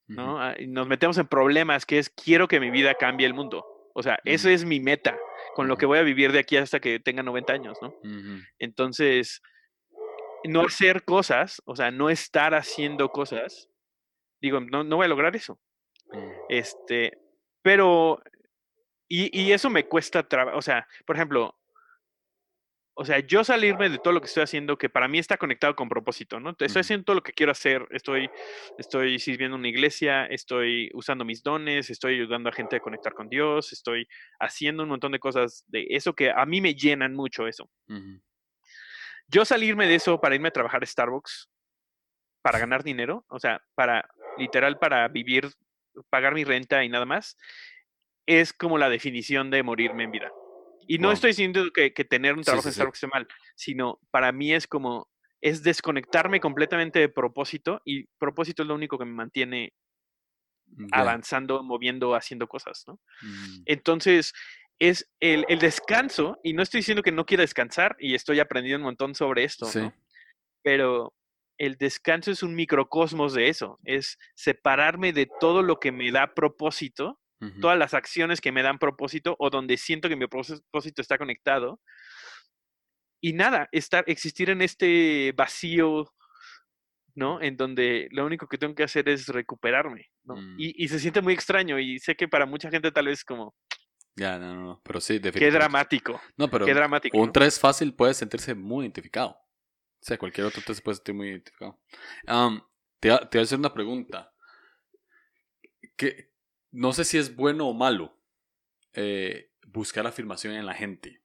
[0.07, 0.41] ¿no?
[0.41, 3.65] Ah, nos metemos en problemas que es quiero que mi vida cambie el mundo.
[3.95, 5.19] O sea, eso es mi meta,
[5.55, 7.95] con lo que voy a vivir de aquí hasta que tenga 90 años, ¿no?
[8.59, 9.43] Entonces,
[10.45, 13.69] no hacer cosas, o sea, no estar haciendo cosas,
[14.41, 15.61] digo, no, no voy a lograr eso.
[16.13, 16.31] Mm.
[16.49, 17.19] Este,
[17.63, 18.23] pero,
[19.09, 21.60] y, y eso me cuesta trabajo, o sea, por ejemplo,
[23.01, 25.75] o sea, yo salirme de todo lo que estoy haciendo, que para mí está conectado
[25.75, 26.51] con propósito, ¿no?
[26.51, 28.29] Estoy haciendo todo lo que quiero hacer, estoy,
[28.77, 33.31] estoy sirviendo una iglesia, estoy usando mis dones, estoy ayudando a gente a conectar con
[33.31, 34.07] Dios, estoy
[34.39, 37.71] haciendo un montón de cosas de eso que a mí me llenan mucho eso.
[39.29, 41.49] Yo salirme de eso para irme a trabajar a Starbucks,
[42.43, 45.49] para ganar dinero, o sea, para literal para vivir,
[46.11, 47.39] pagar mi renta y nada más,
[48.27, 50.31] es como la definición de morirme en vida.
[50.87, 54.53] Y no estoy diciendo que, tener un trabajo en Starbucks esté mal, sino para mí
[54.53, 55.09] es como,
[55.41, 59.73] es desconectarme completamente de propósito y propósito es lo único que me mantiene
[60.93, 62.95] avanzando, moviendo, haciendo cosas, ¿no?
[63.23, 63.63] Mm.
[63.67, 64.33] Entonces,
[64.79, 68.91] es el, descanso, y no estoy diciendo que no quiera descansar, y estoy aprendiendo un
[68.91, 69.93] montón sobre esto, ¿no?
[70.63, 71.15] Pero
[71.59, 76.35] el descanso es un microcosmos de eso, es separarme de todo lo que me da
[76.35, 77.21] propósito
[77.61, 81.81] todas las acciones que me dan propósito o donde siento que mi propósito está conectado.
[83.23, 86.13] Y nada, estar, existir en este vacío,
[87.15, 87.41] ¿no?
[87.41, 90.37] En donde lo único que tengo que hacer es recuperarme, ¿no?
[90.37, 90.57] Mm.
[90.59, 93.55] Y, se siente muy extraño y sé que para mucha gente tal vez como...
[94.17, 95.47] Ya, no, no, pero sí, definitivamente.
[95.47, 96.21] Qué dramático.
[96.37, 99.31] No, pero qué dramático, un 3 fácil puede sentirse muy identificado.
[99.31, 101.81] O sea, cualquier otro 3 puede sentir muy identificado.
[103.01, 104.33] te, te voy a hacer una pregunta.
[105.97, 106.30] ¿Qué,
[106.71, 108.17] no sé si es bueno o malo
[108.93, 111.23] eh, buscar afirmación en la gente.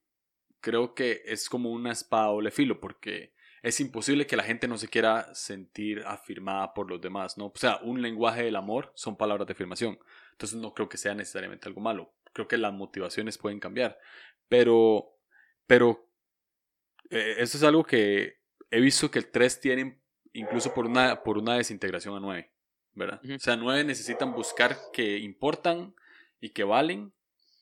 [0.60, 4.78] Creo que es como una espada doble filo porque es imposible que la gente no
[4.78, 7.46] se quiera sentir afirmada por los demás, ¿no?
[7.46, 9.98] O sea, un lenguaje del amor son palabras de afirmación.
[10.32, 12.14] Entonces no creo que sea necesariamente algo malo.
[12.32, 13.98] Creo que las motivaciones pueden cambiar.
[14.48, 15.18] Pero,
[15.66, 16.08] pero,
[17.10, 21.38] eh, eso es algo que he visto que el 3 tienen incluso por una, por
[21.38, 22.52] una desintegración a 9.
[22.96, 23.20] ¿Verdad?
[23.24, 25.94] O sea, nueve necesitan buscar que importan
[26.40, 27.12] y que valen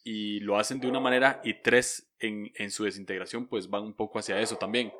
[0.05, 3.94] y lo hacen de una manera y tres en, en su desintegración pues van un
[3.94, 4.92] poco hacia eso también.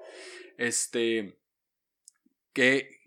[0.59, 1.38] Este,
[2.53, 3.01] ¿qué,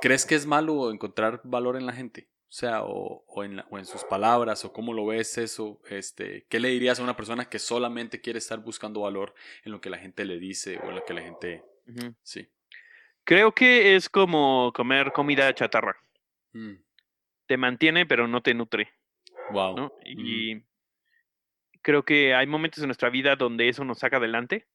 [0.00, 2.28] ¿crees que es malo encontrar valor en la gente?
[2.48, 6.46] O sea, o, o, en o, en sus palabras, o cómo lo ves eso, este,
[6.48, 9.90] ¿qué le dirías a una persona que solamente quiere estar buscando valor en lo que
[9.90, 11.64] la gente le dice o en lo que la gente...
[12.22, 12.48] Sí.
[13.24, 15.96] Creo que es como comer comida chatarra.
[16.56, 16.82] Mm.
[17.46, 18.92] Te mantiene, pero no te nutre.
[19.52, 19.92] Wow.
[20.04, 20.62] Y
[21.82, 24.66] creo que hay momentos en nuestra vida donde eso nos saca adelante.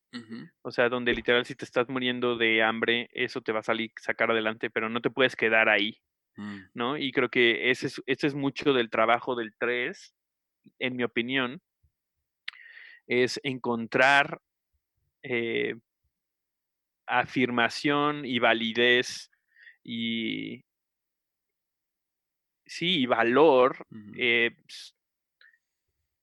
[0.62, 3.92] O sea, donde literal si te estás muriendo de hambre, eso te va a salir,
[3.98, 5.98] sacar adelante, pero no te puedes quedar ahí.
[6.36, 6.60] Mm.
[6.74, 6.98] ¿No?
[6.98, 10.14] Y creo que ese es, ese es mucho del trabajo del 3,
[10.80, 11.62] en mi opinión,
[13.08, 14.42] es encontrar
[15.24, 15.76] eh,
[17.08, 19.32] afirmación y validez
[19.84, 20.64] y,
[22.72, 24.56] sí, valor eh,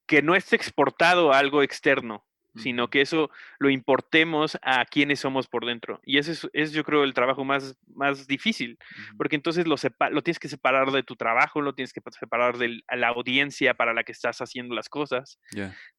[0.06, 2.24] que no esté exportado a algo externo,
[2.56, 6.00] sino que eso lo importemos a quienes somos por dentro.
[6.04, 8.78] Y ese es, yo creo, el trabajo más, más difícil,
[9.16, 9.76] porque entonces lo,
[10.10, 13.92] lo tienes que separar de tu trabajo, lo tienes que separar de la audiencia para
[13.92, 15.38] la que estás haciendo las cosas,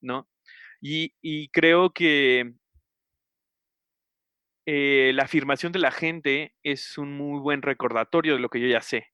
[0.01, 0.27] ¿no?
[0.81, 2.53] Y, creo que
[4.65, 8.67] eh, la afirmación de la gente es un muy buen recordatorio de lo que yo
[8.67, 9.07] ya sé.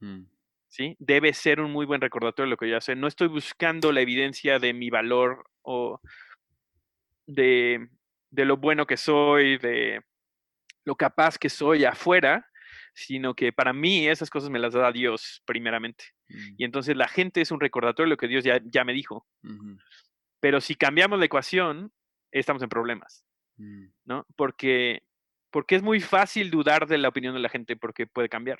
[0.00, 0.31] Mm.
[0.72, 0.96] ¿Sí?
[0.98, 2.96] Debe ser un muy buen recordatorio de lo que yo ya sé.
[2.96, 6.00] No estoy buscando la evidencia de mi valor o
[7.26, 7.90] de,
[8.30, 10.00] lo bueno que soy, de
[10.86, 12.48] lo capaz que soy afuera,
[12.94, 16.06] sino que para mí esas cosas me las da Dios primeramente.
[16.30, 16.54] Mm.
[16.56, 19.26] Y entonces la gente es un recordatorio de lo que Dios ya, ya me dijo.
[20.40, 21.92] Pero si cambiamos la ecuación,
[22.30, 23.26] estamos en problemas,
[23.58, 23.88] mm.
[24.06, 24.26] ¿no?
[24.36, 25.02] Porque,
[25.50, 28.58] porque es muy fácil dudar de la opinión de la gente porque puede cambiar.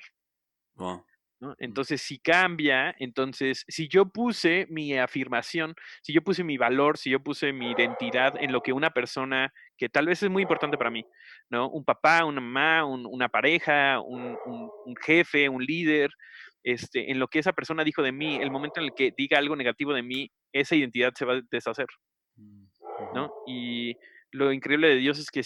[1.43, 1.55] ¿No?
[1.59, 7.09] Entonces, si cambia, entonces, si yo puse mi afirmación, si yo puse mi valor, si
[7.09, 10.77] yo puse mi identidad en lo que una persona que tal vez es muy importante
[10.77, 11.05] para mí,
[11.49, 11.69] ¿no?
[11.69, 16.11] Un papá, una mamá, una pareja, un, un, jefe, un líder,
[16.63, 19.37] este, en lo que esa persona dijo de mí, el momento en el que diga
[19.37, 21.87] algo negativo de mí, esa identidad se va a deshacer,
[22.37, 22.65] mm,
[23.13, 23.33] ¿no?
[23.47, 23.97] Y
[24.31, 25.41] lo increíble de Dios es que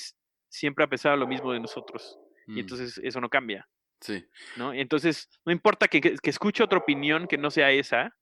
[0.48, 2.20] siempre ha pensado lo mismo de nosotros.
[2.46, 2.60] Y mm.
[2.60, 3.68] entonces eso no cambia.
[4.02, 4.28] Sí.
[4.56, 4.74] ¿No?
[4.74, 8.16] Entonces, no importa que, que, escuche otra opinión que no sea esa,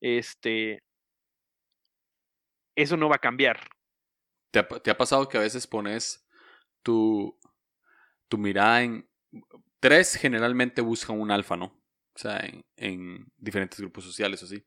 [0.00, 0.82] este,
[2.76, 3.68] eso no va a cambiar.
[4.50, 6.26] ¿Te ha, ¿Te ha, pasado que a veces pones
[6.82, 7.38] tu,
[8.28, 9.08] tu mirada en...
[9.80, 11.66] Tres generalmente buscan un alfa, ¿no?
[12.14, 14.64] O sea, en, en diferentes grupos sociales o así.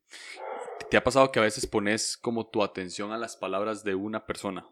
[0.89, 4.25] ¿Te ha pasado que a veces pones como tu atención a las palabras de una
[4.25, 4.67] persona,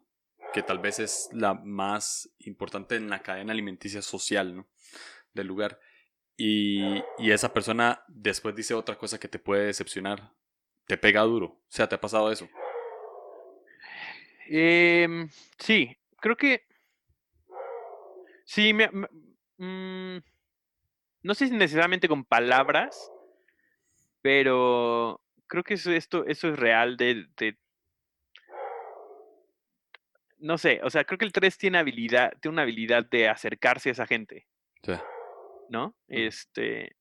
[0.54, 4.68] que tal vez es la más importante en la cadena alimenticia social ¿no?
[5.36, 5.80] Del lugar,
[6.38, 10.32] y, y esa persona después dice otra cosa que te puede decepcionar?
[10.88, 11.46] ¿Te pega duro?
[11.48, 12.48] O sea, ¿te ha pasado eso?
[14.50, 15.28] Eh,
[15.58, 16.64] sí, creo que...
[18.44, 18.90] Sí, me,
[19.58, 20.18] mm,
[21.24, 23.12] no sé si necesariamente con palabras,
[24.22, 27.28] pero creo que eso, esto, eso es real de,
[30.38, 33.90] No sé, o sea, creo que el 3 tiene habilidad, tiene una habilidad de acercarse
[33.90, 34.46] a esa gente.
[34.84, 34.94] Sí.
[35.70, 35.96] ¿No?
[36.08, 36.96] Este.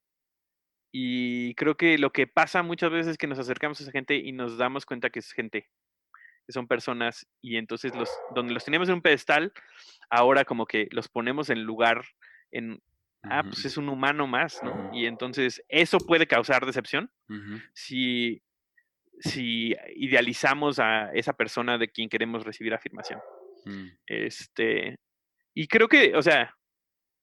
[0.92, 4.14] Y creo que lo que pasa muchas veces es que nos acercamos a esa gente
[4.14, 5.68] y nos damos cuenta que es gente,
[6.46, 9.52] que son personas, y entonces los, donde los teníamos en un pedestal,
[10.08, 12.04] ahora como que los ponemos en lugar,
[12.52, 12.80] en,
[13.24, 14.90] ah, pues es un humano más, ¿no?
[14.94, 17.10] Y entonces eso puede causar decepción
[17.72, 18.40] si,
[19.18, 23.18] si idealizamos a esa persona de quien queremos recibir afirmación.
[23.64, 23.88] Mm.
[24.06, 24.96] Este,
[25.54, 26.56] y creo que, o sea,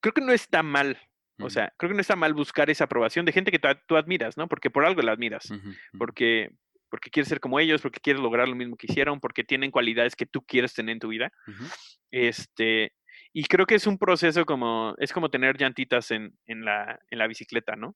[0.01, 0.99] creo que no está mal.
[1.41, 4.37] O sea, creo que no está mal buscar esa aprobación de gente que tú, admiras,
[4.37, 4.47] ¿no?
[4.47, 5.51] Porque por algo la admiras.
[5.97, 6.49] Porque,
[6.89, 10.15] porque quieres ser como ellos, porque quieres lograr lo mismo que hicieron, porque tienen cualidades
[10.15, 11.31] que tú quieres tener en tu vida.
[12.11, 12.93] Este,
[13.33, 17.17] y creo que es un proceso como, es como tener llantitas en, en, la, en
[17.17, 17.95] la bicicleta, ¿no?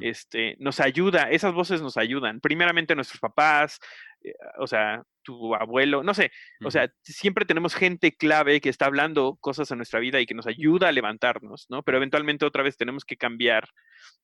[0.00, 2.40] este, nos ayuda, esas voces nos ayudan.
[2.40, 3.80] Primeramente nuestros papás,
[4.22, 6.30] eh, o sea, tu abuelo, no sé,
[6.64, 10.34] o sea, siempre tenemos gente clave que está hablando cosas en nuestra vida y que
[10.34, 11.82] nos ayuda a levantarnos, ¿no?
[11.82, 13.68] Pero eventualmente otra vez tenemos que cambiar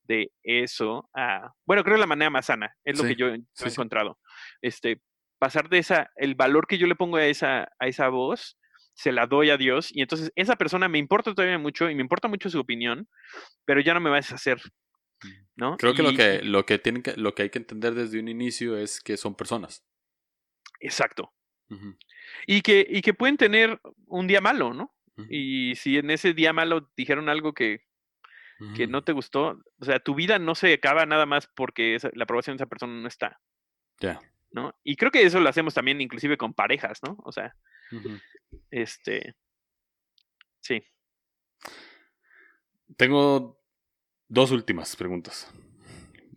[0.05, 3.43] de eso a, bueno, creo que la manera más sana, es lo que yo, he
[3.65, 4.19] encontrado.
[4.63, 5.01] Este,
[5.39, 8.59] pasar de esa, el valor que yo le pongo a esa, a esa voz,
[8.95, 12.03] se la doy a Dios y entonces esa persona me importa todavía mucho y me
[12.03, 13.09] importa mucho su opinión,
[13.65, 14.61] pero ya no me va a deshacer.
[15.57, 15.77] ¿no?
[15.77, 18.29] Creo que lo que lo que tienen que lo que hay que entender desde un
[18.29, 19.85] inicio es que son personas.
[20.81, 21.33] Exacto.
[22.47, 24.95] y, que, y que pueden tener un día malo, ¿no?
[25.29, 27.85] Y si en ese día malo dijeron algo que,
[28.77, 32.25] que no te gustó, o sea, tu vida no se acaba nada más porque la
[32.25, 33.41] aprobación de esa persona no está.
[34.01, 34.21] Ya.
[34.51, 34.75] ¿No?
[34.85, 37.19] Y creo que eso lo hacemos también inclusive con parejas, ¿no?
[37.25, 37.55] O sea,
[38.71, 39.35] este.
[40.61, 40.83] Sí.
[42.97, 43.61] Tengo
[44.29, 45.53] dos últimas preguntas.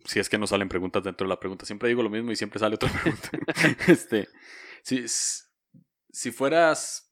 [0.04, 1.64] Si es que no salen preguntas dentro de la pregunta.
[1.64, 3.30] Siempre digo lo mismo y siempre sale otra pregunta.
[3.88, 4.28] este,
[4.82, 7.10] si, si fueras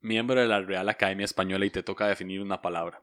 [0.00, 3.02] miembro de la Real Academia Española y te toca definir una palabra.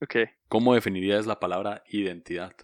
[0.00, 0.26] Okay.
[0.48, 2.54] ¿Cómo definirías la palabra identidad?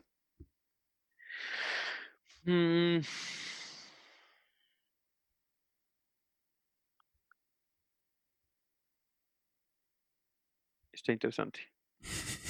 [2.44, 3.00] Mm.
[10.92, 11.60] Está interesante.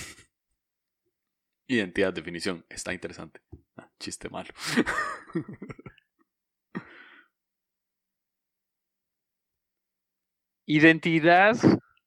[1.67, 2.65] Identidad, definición.
[2.69, 3.41] Está interesante.
[3.77, 4.53] Ah, chiste malo.
[10.67, 11.57] Identidad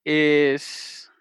[0.04, 1.12] es.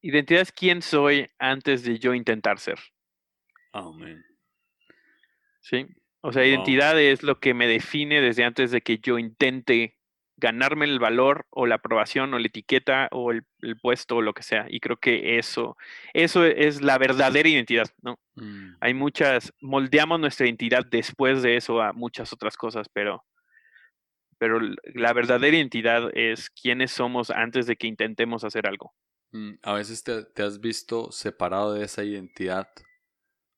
[0.00, 2.78] Identidad es quién soy antes de yo intentar ser.
[3.72, 4.24] Amén.
[5.60, 5.86] Sí.
[6.20, 9.97] O sea, identidad es lo que me define desde antes de que yo intente
[10.38, 13.44] ganarme el valor o la aprobación o la etiqueta o el,
[13.82, 14.66] puesto o lo que sea.
[14.70, 15.76] Y creo que eso,
[16.14, 18.18] eso es la verdadera identidad, ¿no?
[18.36, 18.76] Mm.
[18.80, 23.24] Hay muchas, moldeamos nuestra identidad después de eso a muchas otras cosas, pero,
[24.38, 24.60] pero
[24.94, 28.94] la verdadera identidad es quiénes somos antes de que intentemos hacer algo.
[29.32, 32.68] Mm, a veces te, has visto separado de esa identidad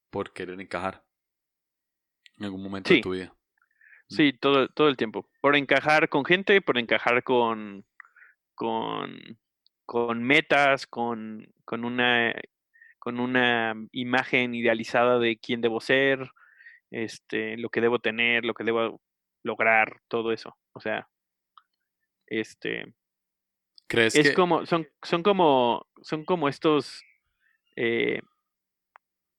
[0.09, 1.05] por querer encajar
[2.39, 3.37] en algún momento de tu vida.
[4.11, 5.29] Sí, todo, todo el tiempo.
[5.41, 7.85] Por encajar con gente, por encajar con,
[8.57, 9.39] con,
[9.87, 12.35] con metas, con, con, una,
[12.99, 16.29] con una imagen idealizada de quién debo ser,
[16.91, 19.01] este, lo que debo tener, lo que debo
[19.45, 20.59] lograr, todo eso.
[20.73, 21.09] O sea,
[22.27, 22.93] este.
[23.87, 27.05] ¿Crees es como, son, son como, son como estos
[27.77, 28.21] eh,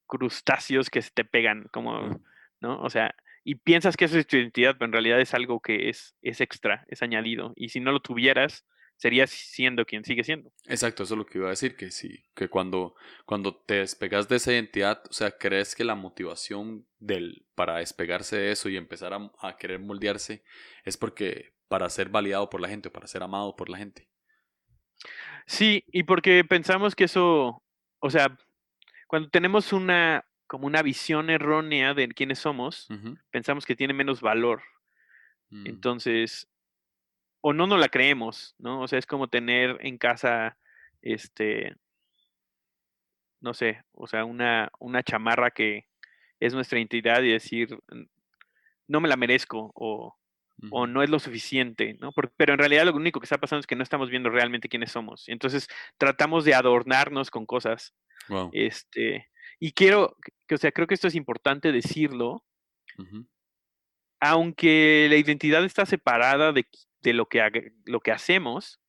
[0.08, 2.22] crustáceos que se te pegan, como,
[2.62, 2.82] ¿no?
[2.82, 3.14] O sea,
[3.44, 6.42] y piensas que eso es tu identidad, pero en realidad es algo que es, es
[6.42, 7.54] extra, es añadido.
[7.56, 8.66] Y si no lo tuvieras,
[8.98, 10.52] serías siendo quien sigue siendo.
[10.68, 14.28] Exacto, eso es lo que iba a decir, que sí, que cuando, cuando te despegas
[14.30, 18.78] de esa identidad, o sea, crees que la motivación del, para despegarse de eso y
[18.78, 20.44] empezar a, a querer moldearse
[20.86, 24.08] es porque para ser validado por la gente para ser amado por la gente.
[25.48, 27.64] Sí, y porque pensamos que eso,
[28.00, 28.38] o sea,
[29.08, 32.90] cuando tenemos una, como una visión errónea de quiénes somos,
[33.30, 34.62] pensamos que tiene menos valor.
[35.50, 35.66] Mm.
[35.66, 36.50] Entonces,
[37.40, 38.82] o no nos la creemos, ¿no?
[38.82, 40.58] O sea, es como tener en casa,
[41.02, 41.78] este,
[43.40, 45.88] no sé, o sea, una, una chamarra que
[46.42, 47.80] es nuestra identidad y decir,
[48.90, 50.18] no me la merezco o,
[50.70, 52.12] o no es lo suficiente, ¿no?
[52.36, 54.92] pero en realidad lo único que está pasando es que no estamos viendo realmente quiénes
[54.92, 55.30] somos.
[55.30, 57.96] Entonces tratamos de adornarnos con cosas.
[58.52, 59.31] Este,
[59.64, 62.44] y quiero, que, o sea, creo que esto es importante decirlo,
[64.20, 66.66] aunque la identidad está separada de,
[67.04, 68.82] de lo, que, lo que hacemos,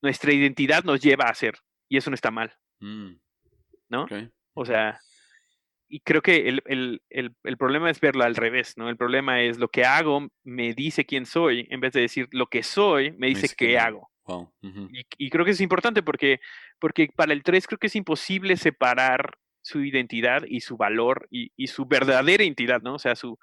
[0.00, 1.56] nuestra identidad nos lleva a hacer,
[1.88, 3.14] y eso no está mal, mm.
[3.88, 4.06] ¿no?
[4.54, 5.00] O sea,
[5.88, 8.88] y creo que el, el, el, el, problema es verlo al revés, ¿no?
[8.88, 12.46] El problema es lo que hago me dice quién soy, en vez de decir lo
[12.46, 14.12] que soy me dice, qué hago.
[14.62, 16.38] y, y, creo que es importante porque,
[16.78, 19.36] porque para el 3 creo que es imposible separar
[19.70, 22.94] su identidad y su valor y, su verdadera identidad, ¿no?
[22.94, 23.38] O sea, su,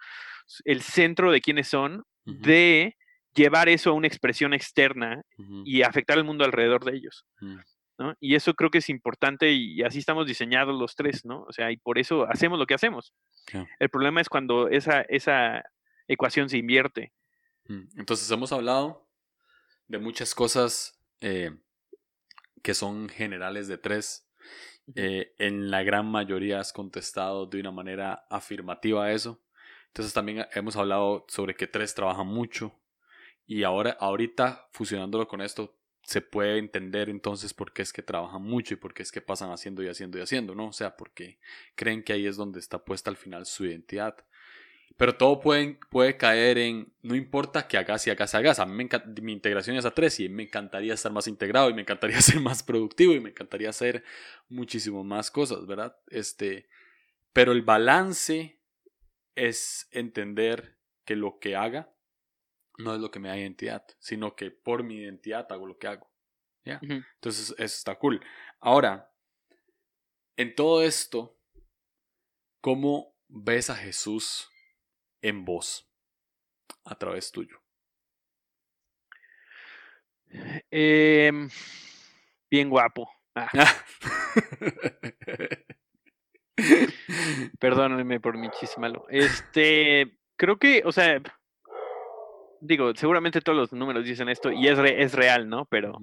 [0.65, 2.95] el centro de quiénes son, de
[3.33, 5.21] llevar eso a una expresión externa
[5.63, 7.25] y afectar al mundo alrededor de ellos.
[7.39, 7.57] Mm.
[7.99, 8.13] ¿no?
[8.19, 11.43] Y eso creo que es importante y así estamos diseñados los tres, ¿no?
[11.43, 13.13] O sea, y por eso hacemos lo que hacemos.
[13.79, 15.63] El problema es cuando esa, esa
[16.07, 17.13] ecuación se invierte.
[17.67, 17.87] Mm.
[17.97, 19.07] Entonces hemos hablado
[19.87, 21.51] de muchas cosas eh,
[22.61, 24.26] que son generales de tres
[24.95, 29.41] eh, en la gran mayoría has contestado de una manera afirmativa a eso.
[29.87, 32.73] Entonces también hemos hablado sobre que tres trabajan mucho
[33.45, 38.41] y ahora ahorita fusionándolo con esto se puede entender entonces por qué es que trabajan
[38.41, 40.67] mucho y por qué es que pasan haciendo y haciendo y haciendo, ¿no?
[40.67, 41.37] O sea, porque
[41.75, 44.15] creen que ahí es donde está puesta al final su identidad.
[44.97, 48.59] Pero todo puede, puede caer en, no importa que hagas y hagas y hagas.
[48.59, 48.89] A mí me
[49.21, 52.39] mi integración es a tres y me encantaría estar más integrado y me encantaría ser
[52.39, 54.03] más productivo y me encantaría hacer
[54.49, 55.95] muchísimo más cosas, ¿verdad?
[56.07, 56.67] Este,
[57.31, 58.59] pero el balance
[59.35, 61.93] es entender que lo que haga
[62.79, 65.87] no es lo que me da identidad, sino que por mi identidad hago lo que
[65.87, 66.11] hago.
[66.65, 66.79] ¿Ya?
[66.81, 68.19] Entonces, eso está cool.
[68.59, 69.13] Ahora,
[70.35, 71.39] en todo esto,
[72.59, 74.49] ¿cómo ves a Jesús
[75.21, 75.87] en voz
[76.85, 77.61] a través tuyo?
[80.71, 81.49] Em,
[82.49, 83.09] bien guapo.
[83.35, 83.51] Ah.
[87.59, 89.05] Perdónenme por mi chismalo.
[89.09, 91.21] Este, creo que, o sea,
[92.61, 95.65] digo, seguramente todos los números dicen esto y es, es real, ¿no?
[95.65, 95.97] Pero,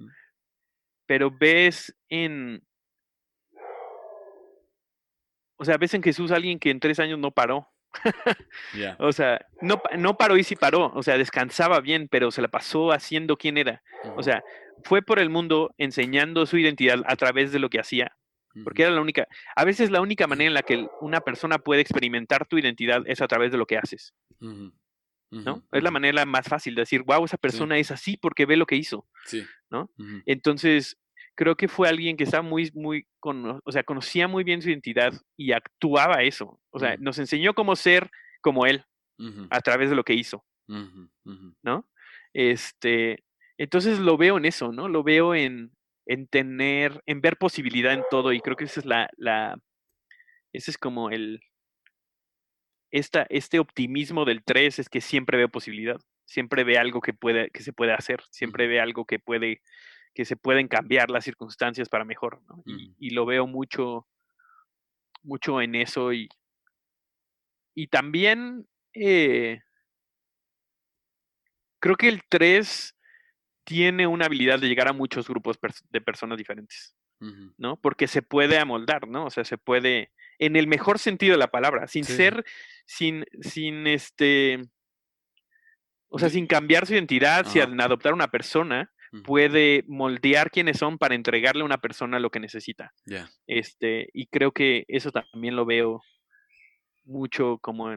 [1.06, 2.62] pero ves en,
[5.56, 7.68] o sea, ves en Jesús alguien que en tres años no paró.
[8.98, 12.48] O sea, no, no paró y sí paró, o sea, descansaba bien, pero se la
[12.48, 13.82] pasó haciendo quién era.
[14.16, 14.42] O sea,
[14.82, 18.16] fue por el mundo enseñando su identidad a través de lo que hacía,
[18.62, 19.26] porque era la única,
[19.56, 23.20] a veces la única manera en la que una persona puede experimentar tu identidad es
[23.20, 24.14] a través de lo que haces.
[25.30, 25.64] ¿No?
[25.72, 28.66] Es la manera más fácil de decir, wow, esa persona es así porque ve lo
[28.66, 29.08] que hizo.
[29.68, 29.90] ¿No?
[30.26, 30.96] Entonces,
[31.34, 34.70] creo que fue alguien que estaba muy, muy, con, o sea, conocía muy bien su
[34.70, 36.60] identidad y actuaba eso.
[36.70, 38.10] O sea, nos enseñó cómo ser
[38.40, 38.84] como él
[39.50, 40.44] a través de lo que hizo,
[41.62, 41.88] ¿no?
[42.32, 43.24] Este,
[43.58, 44.88] entonces lo veo en eso, ¿no?
[44.88, 45.70] Lo veo en,
[46.06, 49.56] en tener, en ver posibilidad en todo y creo que esa es la, la
[50.52, 51.40] ese es como el,
[52.90, 57.50] esta, este optimismo del 3 es que siempre veo posibilidad, siempre ve algo que, puede,
[57.50, 59.60] que se puede hacer, siempre ve algo que puede
[60.14, 64.06] que se pueden cambiar las circunstancias para mejor, y, lo veo mucho,
[65.22, 66.28] mucho en eso y,
[67.74, 69.60] y también eh,
[71.80, 72.96] creo que el 3
[73.64, 75.58] tiene una habilidad de llegar a muchos grupos
[75.90, 76.94] de personas diferentes,
[77.56, 77.80] ¿no?
[77.80, 79.26] Porque se puede amoldar, ¿no?
[79.26, 82.44] O sea, se puede, en el mejor sentido de la palabra, sin ser,
[82.86, 84.62] sin, sin este,
[86.08, 88.92] o sea, sin cambiar su identidad, sin adoptar una persona,
[89.22, 92.92] puede moldear quiénes son para entregarle a una persona lo que necesita.
[93.46, 96.00] Este, y creo que eso también lo veo
[97.04, 97.96] mucho como,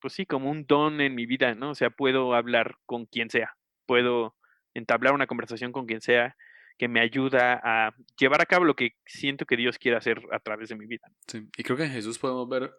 [0.00, 1.70] pues sí, como un don en mi vida, ¿no?
[1.70, 3.54] O sea, puedo hablar con quien sea,
[3.86, 4.36] puedo
[4.74, 6.36] entablar una conversación con quien sea
[6.78, 10.38] que me ayuda a llevar a cabo lo que siento que Dios quiere hacer a
[10.38, 11.06] través de mi vida.
[11.26, 12.72] Sí, y creo que en Jesús podemos ver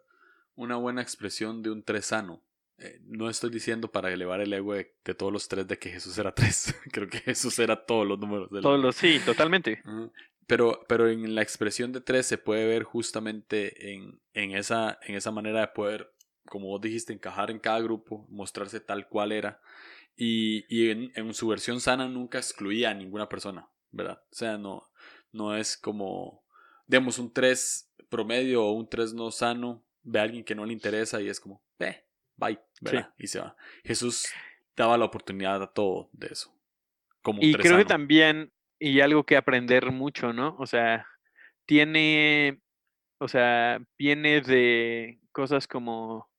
[0.56, 2.42] una buena expresión de un tres sano.
[2.78, 4.84] Eh, no estoy diciendo para elevar el ego de,
[5.16, 6.74] todos los tres de que Jesús era tres.
[6.92, 8.50] creo que Jesús era todos los números.
[8.50, 9.82] De todos los, sí, totalmente.
[10.48, 15.14] Pero, pero en la expresión de tres se puede ver justamente en, en, esa, en
[15.14, 16.12] esa manera de poder,
[16.46, 19.60] como vos dijiste, encajar en cada grupo, mostrarse tal cual era
[20.16, 24.22] y, y en, en, su versión sana nunca excluía a ninguna persona, ¿verdad?
[24.30, 24.90] O sea, no,
[25.32, 26.44] no es como,
[26.86, 30.72] digamos, un 3 promedio o un 3 no sano, ve a alguien que no le
[30.72, 32.04] interesa y es como, ve,
[32.36, 33.12] bye, ¿verdad?
[33.18, 33.56] Y se va.
[33.84, 34.26] Jesús
[34.76, 36.54] daba la oportunidad a todo de eso.
[37.22, 40.56] Como y creo que también, y algo que aprender mucho, ¿no?
[40.58, 41.06] O sea,
[41.66, 42.60] tiene,
[43.18, 46.32] o sea, viene de cosas como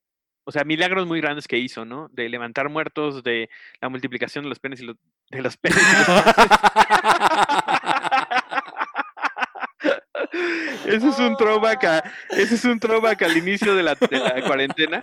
[0.46, 2.08] o sea, milagros muy grandes que hizo, ¿no?
[2.12, 3.48] De levantar muertos, de
[3.80, 4.96] la multiplicación de los penes y los,
[5.30, 5.78] de los penes.
[10.86, 13.96] ese es un throwback ese es un throwback al inicio de la,
[14.46, 15.00] cuarentena.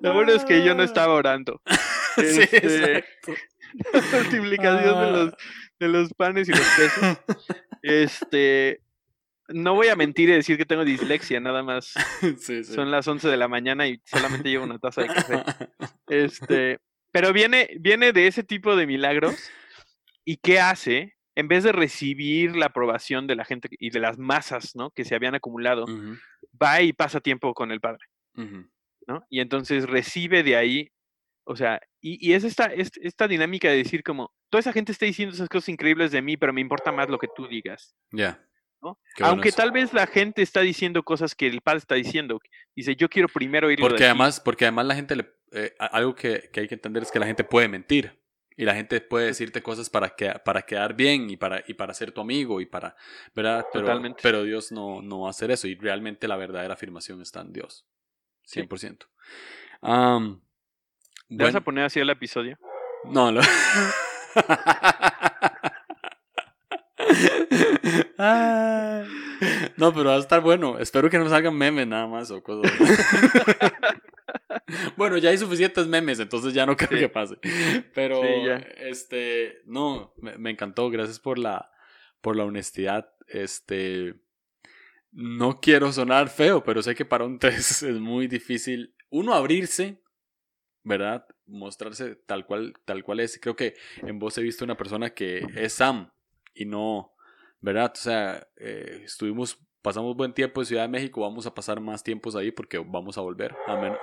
[0.00, 1.60] Lo bueno es que yo no estaba orando.
[2.16, 3.34] sí, este, exacto.
[3.92, 5.34] La multiplicación de, los,
[5.80, 7.18] de los panes y los peces.
[7.82, 8.80] Este,
[9.48, 11.94] no voy a mentir y decir que tengo dislexia, nada más.
[12.64, 15.44] Son las 11 de la mañana y solamente llevo una taza de café.
[16.08, 16.78] Este,
[17.12, 19.50] pero viene, viene de ese tipo de milagros.
[20.26, 21.14] ¿Y qué hace?
[21.34, 24.90] En vez de recibir la aprobación de la gente y de las masas, ¿no?
[24.90, 25.86] Que se habían acumulado,
[26.62, 28.04] va y pasa tiempo con el Padre,
[29.06, 29.24] ¿no?
[29.30, 30.90] Y entonces recibe de ahí,
[31.44, 35.34] o sea, y, es esta, esta dinámica de decir como, toda esa gente está diciendo
[35.34, 37.94] esas cosas increíbles de mí, pero me importa más lo que tú digas.
[38.10, 38.42] Ya.
[39.20, 42.40] Aunque tal vez la gente está diciendo cosas que el padre está diciendo.
[42.74, 46.50] Dice, yo quiero primero ir porque además Porque además la gente, le, eh, algo que,
[46.54, 48.18] hay que entender es que la gente puede mentir.
[48.56, 51.92] Y la gente puede decirte cosas para, que, para quedar bien y para, y para
[51.92, 52.96] ser tu amigo y para,
[53.34, 53.66] ¿verdad?
[53.72, 57.42] Pero, pero Dios no, no va a hacer eso y realmente la verdadera afirmación está
[57.42, 57.86] en Dios.
[58.48, 59.06] 100%.
[61.28, 62.58] ¿Te vas a poner así el episodio?
[63.04, 63.40] No, no.
[69.76, 70.78] no, pero va a estar bueno.
[70.78, 72.72] Espero que no salgan memes nada más o cosas.
[74.96, 77.36] bueno, ya hay suficientes memes, entonces ya no creo que pase.
[77.94, 78.22] Pero,
[78.78, 80.90] este, no, me, encantó.
[80.90, 81.70] Gracias por la,
[82.20, 83.12] por la honestidad.
[83.28, 84.14] Este,
[85.12, 90.02] no quiero sonar feo, pero sé que para un test es muy difícil uno abrirse,
[90.82, 91.26] ¿verdad?
[91.46, 93.38] Mostrarse tal cual, tal cual es.
[93.40, 96.10] Creo que en vos he visto una persona que es Sam
[96.54, 97.14] y no,
[97.60, 97.92] ¿verdad?
[97.94, 102.02] O sea, eh, estuvimos, pasamos buen tiempo en Ciudad de México, vamos a pasar más
[102.02, 103.54] tiempos ahí porque vamos a volver,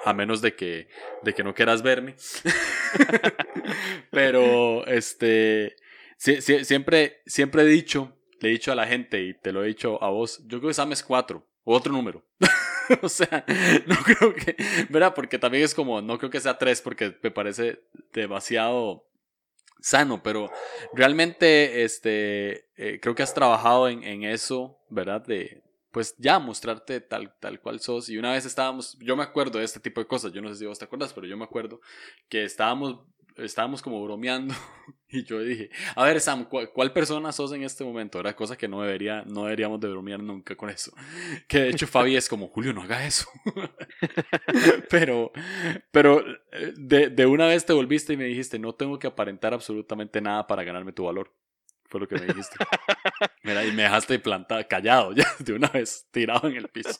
[0.05, 0.87] a, menos de que,
[1.23, 2.15] de que no quieras verme.
[4.09, 5.75] Pero, este,
[6.15, 10.01] siempre, siempre he dicho, le he dicho a la gente y te lo he dicho
[10.01, 12.23] a vos, yo creo que Sam es cuatro, otro número.
[13.01, 13.43] o sea,
[13.85, 14.55] no creo que,
[14.89, 15.13] ¿verdad?
[15.13, 17.81] Porque también es como, no creo que sea tres porque me parece
[18.13, 19.05] demasiado
[19.81, 20.49] sano, pero
[20.93, 25.25] realmente este, eh, creo que has trabajado en, eso, ¿verdad?
[25.25, 25.61] De,
[25.93, 28.09] pues ya mostrarte tal, tal cual sos.
[28.09, 30.55] Y una vez estábamos, yo me acuerdo de este tipo de cosas, yo no sé
[30.55, 31.79] si vos te acuerdas, pero yo me acuerdo
[32.27, 32.99] que estábamos
[33.37, 34.53] estábamos como bromeando
[35.09, 38.19] y yo dije, a ver Sam, ¿cuál, persona sos en este momento?
[38.19, 40.91] Era cosa que no, debería, no deberíamos de bromear nunca con eso.
[41.47, 43.27] Que de hecho Fabi es como, Julio, no haga eso.
[44.89, 45.31] pero
[45.91, 46.21] pero
[46.51, 50.21] eh, de, de, una vez te volviste y me dijiste, no tengo que aparentar absolutamente
[50.21, 51.31] nada para ganarme tu valor.
[51.93, 52.55] Fue lo que me dijiste.
[53.43, 56.99] Mira, y me dejaste plantado, callado, ya de una vez, tirado en el piso.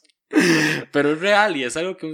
[0.92, 2.10] Pero es real y es algo que,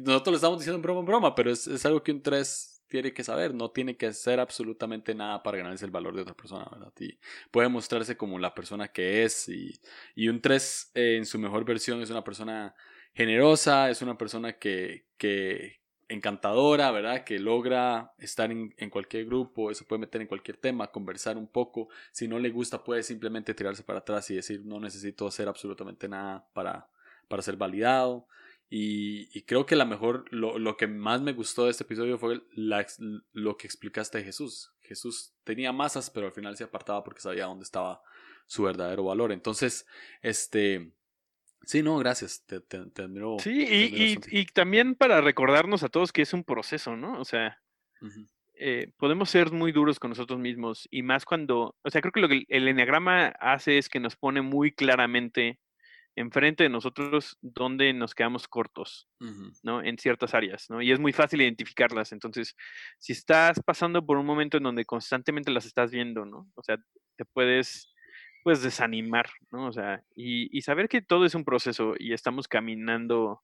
[0.00, 2.82] nosotros le estamos diciendo en broma en broma, pero es, es algo que un 3
[2.88, 6.32] tiene que saber, no tiene que hacer absolutamente nada para ganarse el valor de otra
[6.32, 6.94] persona, ¿verdad?
[6.98, 7.18] Y
[7.50, 9.78] puede mostrarse como la persona que es y,
[10.14, 12.74] y un 3 eh, en su mejor versión es una persona
[13.12, 17.24] generosa, es una persona que, que encantadora, ¿verdad?
[17.24, 21.88] Que logra estar en, cualquier grupo, se puede meter en cualquier tema, conversar un poco.
[22.12, 26.08] Si no le gusta, puede simplemente tirarse para atrás y decir, no necesito hacer absolutamente
[26.08, 26.88] nada para,
[27.28, 28.26] para ser validado.
[28.70, 32.42] Y, creo que la mejor, lo, lo, que más me gustó de este episodio fue
[32.56, 34.72] lo que explicaste de Jesús.
[34.80, 38.02] Jesús tenía masas, pero al final se apartaba porque sabía dónde estaba
[38.46, 39.32] su verdadero valor.
[39.32, 39.86] Entonces,
[40.22, 40.92] este,
[41.66, 43.36] sí, no, gracias, te, te, admiro.
[43.38, 47.20] Sí, y, y, también para recordarnos a todos que es un proceso, ¿no?
[47.20, 47.60] O sea,
[48.54, 52.20] eh, podemos ser muy duros con nosotros mismos y más cuando, o sea, creo que
[52.20, 55.58] lo que el enneagrama hace es que nos pone muy claramente
[56.16, 59.08] enfrente de nosotros donde nos quedamos cortos,
[59.62, 59.82] ¿no?
[59.82, 60.80] En ciertas áreas, ¿no?
[60.80, 62.12] Y es muy fácil identificarlas.
[62.12, 62.54] Entonces,
[62.98, 66.48] si estás pasando por un momento en donde constantemente las estás viendo, ¿no?
[66.54, 66.76] O sea,
[67.16, 67.92] te puedes,
[68.44, 69.66] puedes desanimar, ¿no?
[69.66, 73.42] O sea, y, saber que todo es un proceso y estamos caminando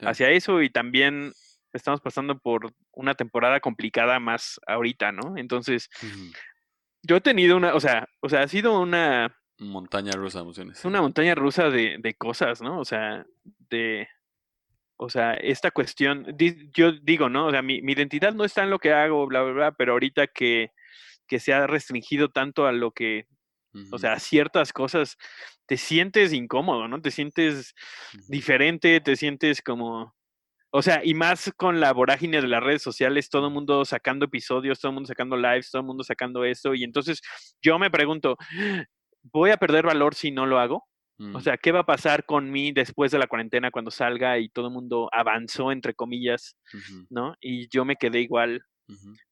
[0.00, 1.32] hacia eso y también
[1.72, 5.36] estamos pasando por una temporada complicada más ahorita, ¿no?
[5.36, 5.88] Entonces,
[7.02, 10.84] yo he tenido una, o sea, o sea, ha sido una montaña rusa de emociones.
[10.84, 12.78] Una montaña rusa de, de, cosas, ¿no?
[12.78, 13.24] O sea,
[13.70, 14.08] de.
[14.96, 16.26] O sea, esta cuestión.
[16.74, 17.46] yo digo, ¿no?
[17.46, 19.92] O sea, mi, mi, identidad no está en lo que hago, bla, bla, bla, pero
[19.92, 20.70] ahorita que,
[21.26, 23.26] que se ha restringido tanto a lo que.
[23.90, 25.16] O sea, ciertas cosas,
[25.66, 27.00] te sientes incómodo, ¿no?
[27.00, 27.74] Te sientes
[28.28, 30.14] diferente, te sientes como.
[30.70, 34.26] O sea, y más con la vorágine de las redes sociales, todo el mundo sacando
[34.26, 36.74] episodios, todo el mundo sacando lives, todo el mundo sacando esto.
[36.74, 37.20] Y entonces
[37.62, 38.36] yo me pregunto,
[39.22, 40.84] voy a perder valor si no lo hago.
[41.18, 41.40] O mm.
[41.40, 44.68] sea, ¿qué va a pasar con mí después de la cuarentena cuando salga y todo
[44.68, 46.56] el mundo avanzó, entre comillas,
[47.10, 47.36] ¿no?
[47.40, 48.62] Y yo me quedé igual.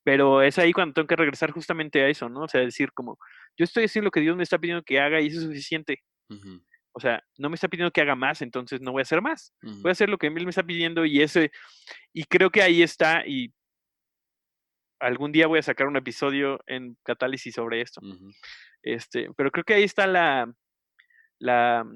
[0.02, 2.42] Pero es ahí cuando tengo que regresar justamente a eso, ¿no?
[2.42, 3.18] O sea, decir como,
[3.56, 6.02] yo estoy haciendo lo que Dios me está pidiendo que haga y eso es suficiente.
[6.92, 9.52] O sea, no me está pidiendo que haga más, entonces no voy a hacer más.
[9.62, 11.50] Voy a hacer lo que Él me está pidiendo y ese,
[12.12, 13.52] y creo que ahí está y
[15.00, 18.00] algún día voy a sacar un episodio en Catálisis sobre esto.
[18.82, 20.52] Este, pero creo que ahí está la,
[21.38, 21.86] la,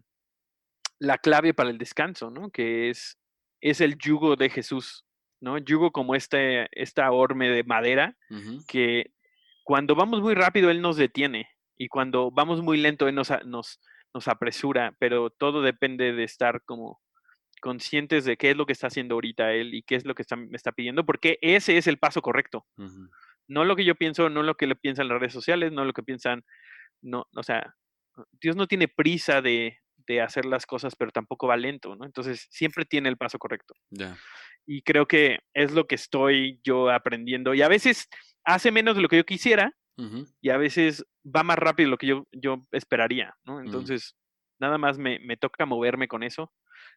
[0.99, 2.51] la clave para el descanso, ¿no?
[2.51, 3.19] Que es,
[3.61, 5.04] es el yugo de Jesús,
[5.45, 5.59] ¿no?
[5.59, 8.17] Yugo como este, esta orme de madera
[8.67, 9.13] que
[9.63, 13.81] cuando vamos muy rápido Él nos detiene y cuando vamos muy lento Él nos, nos,
[14.13, 17.01] nos apresura, pero todo depende de estar como
[17.61, 20.25] conscientes de qué es lo que está haciendo ahorita Él y qué es lo que
[20.37, 22.67] me está pidiendo, porque ese es el paso correcto.
[23.47, 25.93] No lo que yo pienso, no lo que le piensan las redes sociales, no lo
[25.93, 26.43] que piensan
[27.03, 27.75] no, o sea,
[28.41, 29.79] Dios no tiene prisa de,
[30.21, 32.05] hacer las cosas, pero tampoco va lento, ¿no?
[32.05, 33.75] Entonces siempre tiene el paso correcto.
[34.67, 37.55] Y creo que es lo que estoy yo aprendiendo.
[37.55, 38.09] Y a veces
[38.45, 39.75] hace menos de lo que yo quisiera
[40.41, 43.61] y a veces va más rápido de lo que yo, yo esperaría, ¿no?
[43.61, 44.17] Entonces,
[44.59, 46.53] nada más me, toca moverme con eso.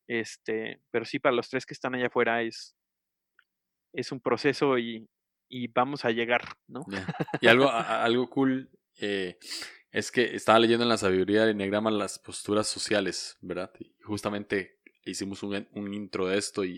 [0.07, 2.75] Este, pero sí, para los tres que están allá afuera es,
[3.93, 5.07] es un proceso y,
[5.73, 6.81] vamos a llegar, ¿no?
[7.39, 9.37] Y algo, algo cool eh,
[9.97, 13.71] es que estaba leyendo en la sabiduría del enneagrama las posturas sociales, ¿verdad?
[13.79, 16.77] Y justamente hicimos un, un intro de esto y,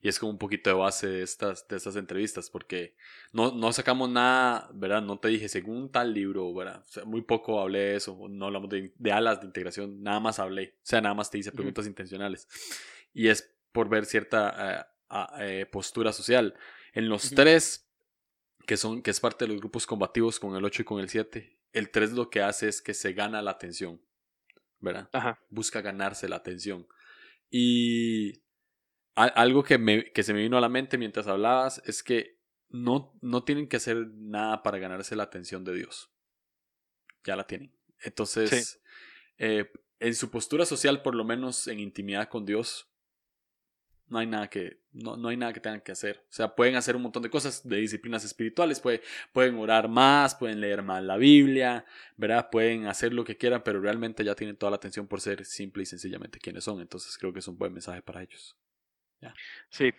[0.00, 2.94] y, es como un poquito de base de estas, de estas entrevistas, porque
[3.32, 5.02] no, no sacamos nada, ¿verdad?
[5.02, 6.84] No te dije según tal libro, ¿verdad?
[6.86, 10.20] O sea, muy poco hablé de eso, no hablamos de, de, alas de integración, nada
[10.20, 12.46] más hablé, o sea, nada más te hice preguntas intencionales.
[13.12, 16.54] Y es por ver cierta eh, eh, postura social.
[16.92, 17.88] En los tres,
[18.66, 21.08] que, son, que es parte de los grupos combativos con el 8 y con el
[21.08, 24.00] 7, el 3 lo que hace es que se gana la atención,
[24.80, 25.10] ¿verdad?
[25.50, 26.88] Busca ganarse la atención.
[27.50, 28.42] Y
[29.14, 33.12] algo que, me, que se me vino a la mente mientras hablabas es que no,
[33.20, 36.10] no tienen que hacer nada para ganarse la atención de Dios.
[37.24, 37.76] Ya la tienen.
[38.00, 38.80] Entonces,
[39.36, 39.70] eh,
[40.00, 42.90] en su postura social, por lo menos en intimidad con Dios,
[44.08, 46.24] no hay nada que, no, no hay nada que tengan que hacer.
[46.28, 50.60] O sea, pueden hacer un montón de cosas de disciplinas espirituales, pueden orar más, pueden
[50.60, 51.84] leer más la Biblia,
[52.16, 52.48] ¿verdad?
[52.50, 55.82] Pueden hacer lo que quieran, pero realmente ya tienen toda la atención por ser simple
[55.82, 56.80] y sencillamente quienes son.
[56.80, 58.56] Entonces creo que es un buen mensaje para ellos.
[59.70, 59.92] Sí,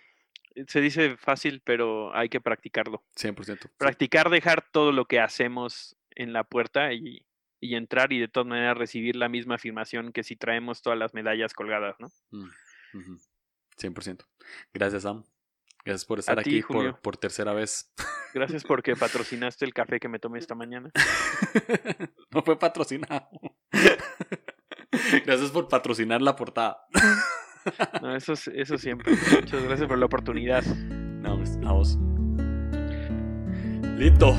[0.68, 3.04] se dice fácil, pero hay que practicarlo.
[3.16, 3.72] 100%.
[3.78, 7.26] Practicar, dejar todo lo que hacemos en la puerta y,
[7.60, 11.14] y, entrar y de todas maneras recibir la misma afirmación que si traemos todas las
[11.14, 12.10] medallas colgadas, ¿no?
[12.32, 12.50] Mm,
[13.78, 14.26] 100%.
[14.74, 15.24] Gracias, Sam.
[15.86, 17.94] Gracias por estar aquí por, por, tercera vez.
[18.34, 20.92] Gracias porque patrocinaste el café que me tomé esta mañana.
[22.32, 23.30] no fue patrocinado.
[25.26, 26.78] Gracias por patrocinar la portada.
[28.02, 29.12] No, eso, eso siempre.
[29.12, 30.64] Muchas gracias por la oportunidad.
[30.64, 31.98] No, pues, a vos.
[33.98, 34.38] Listo.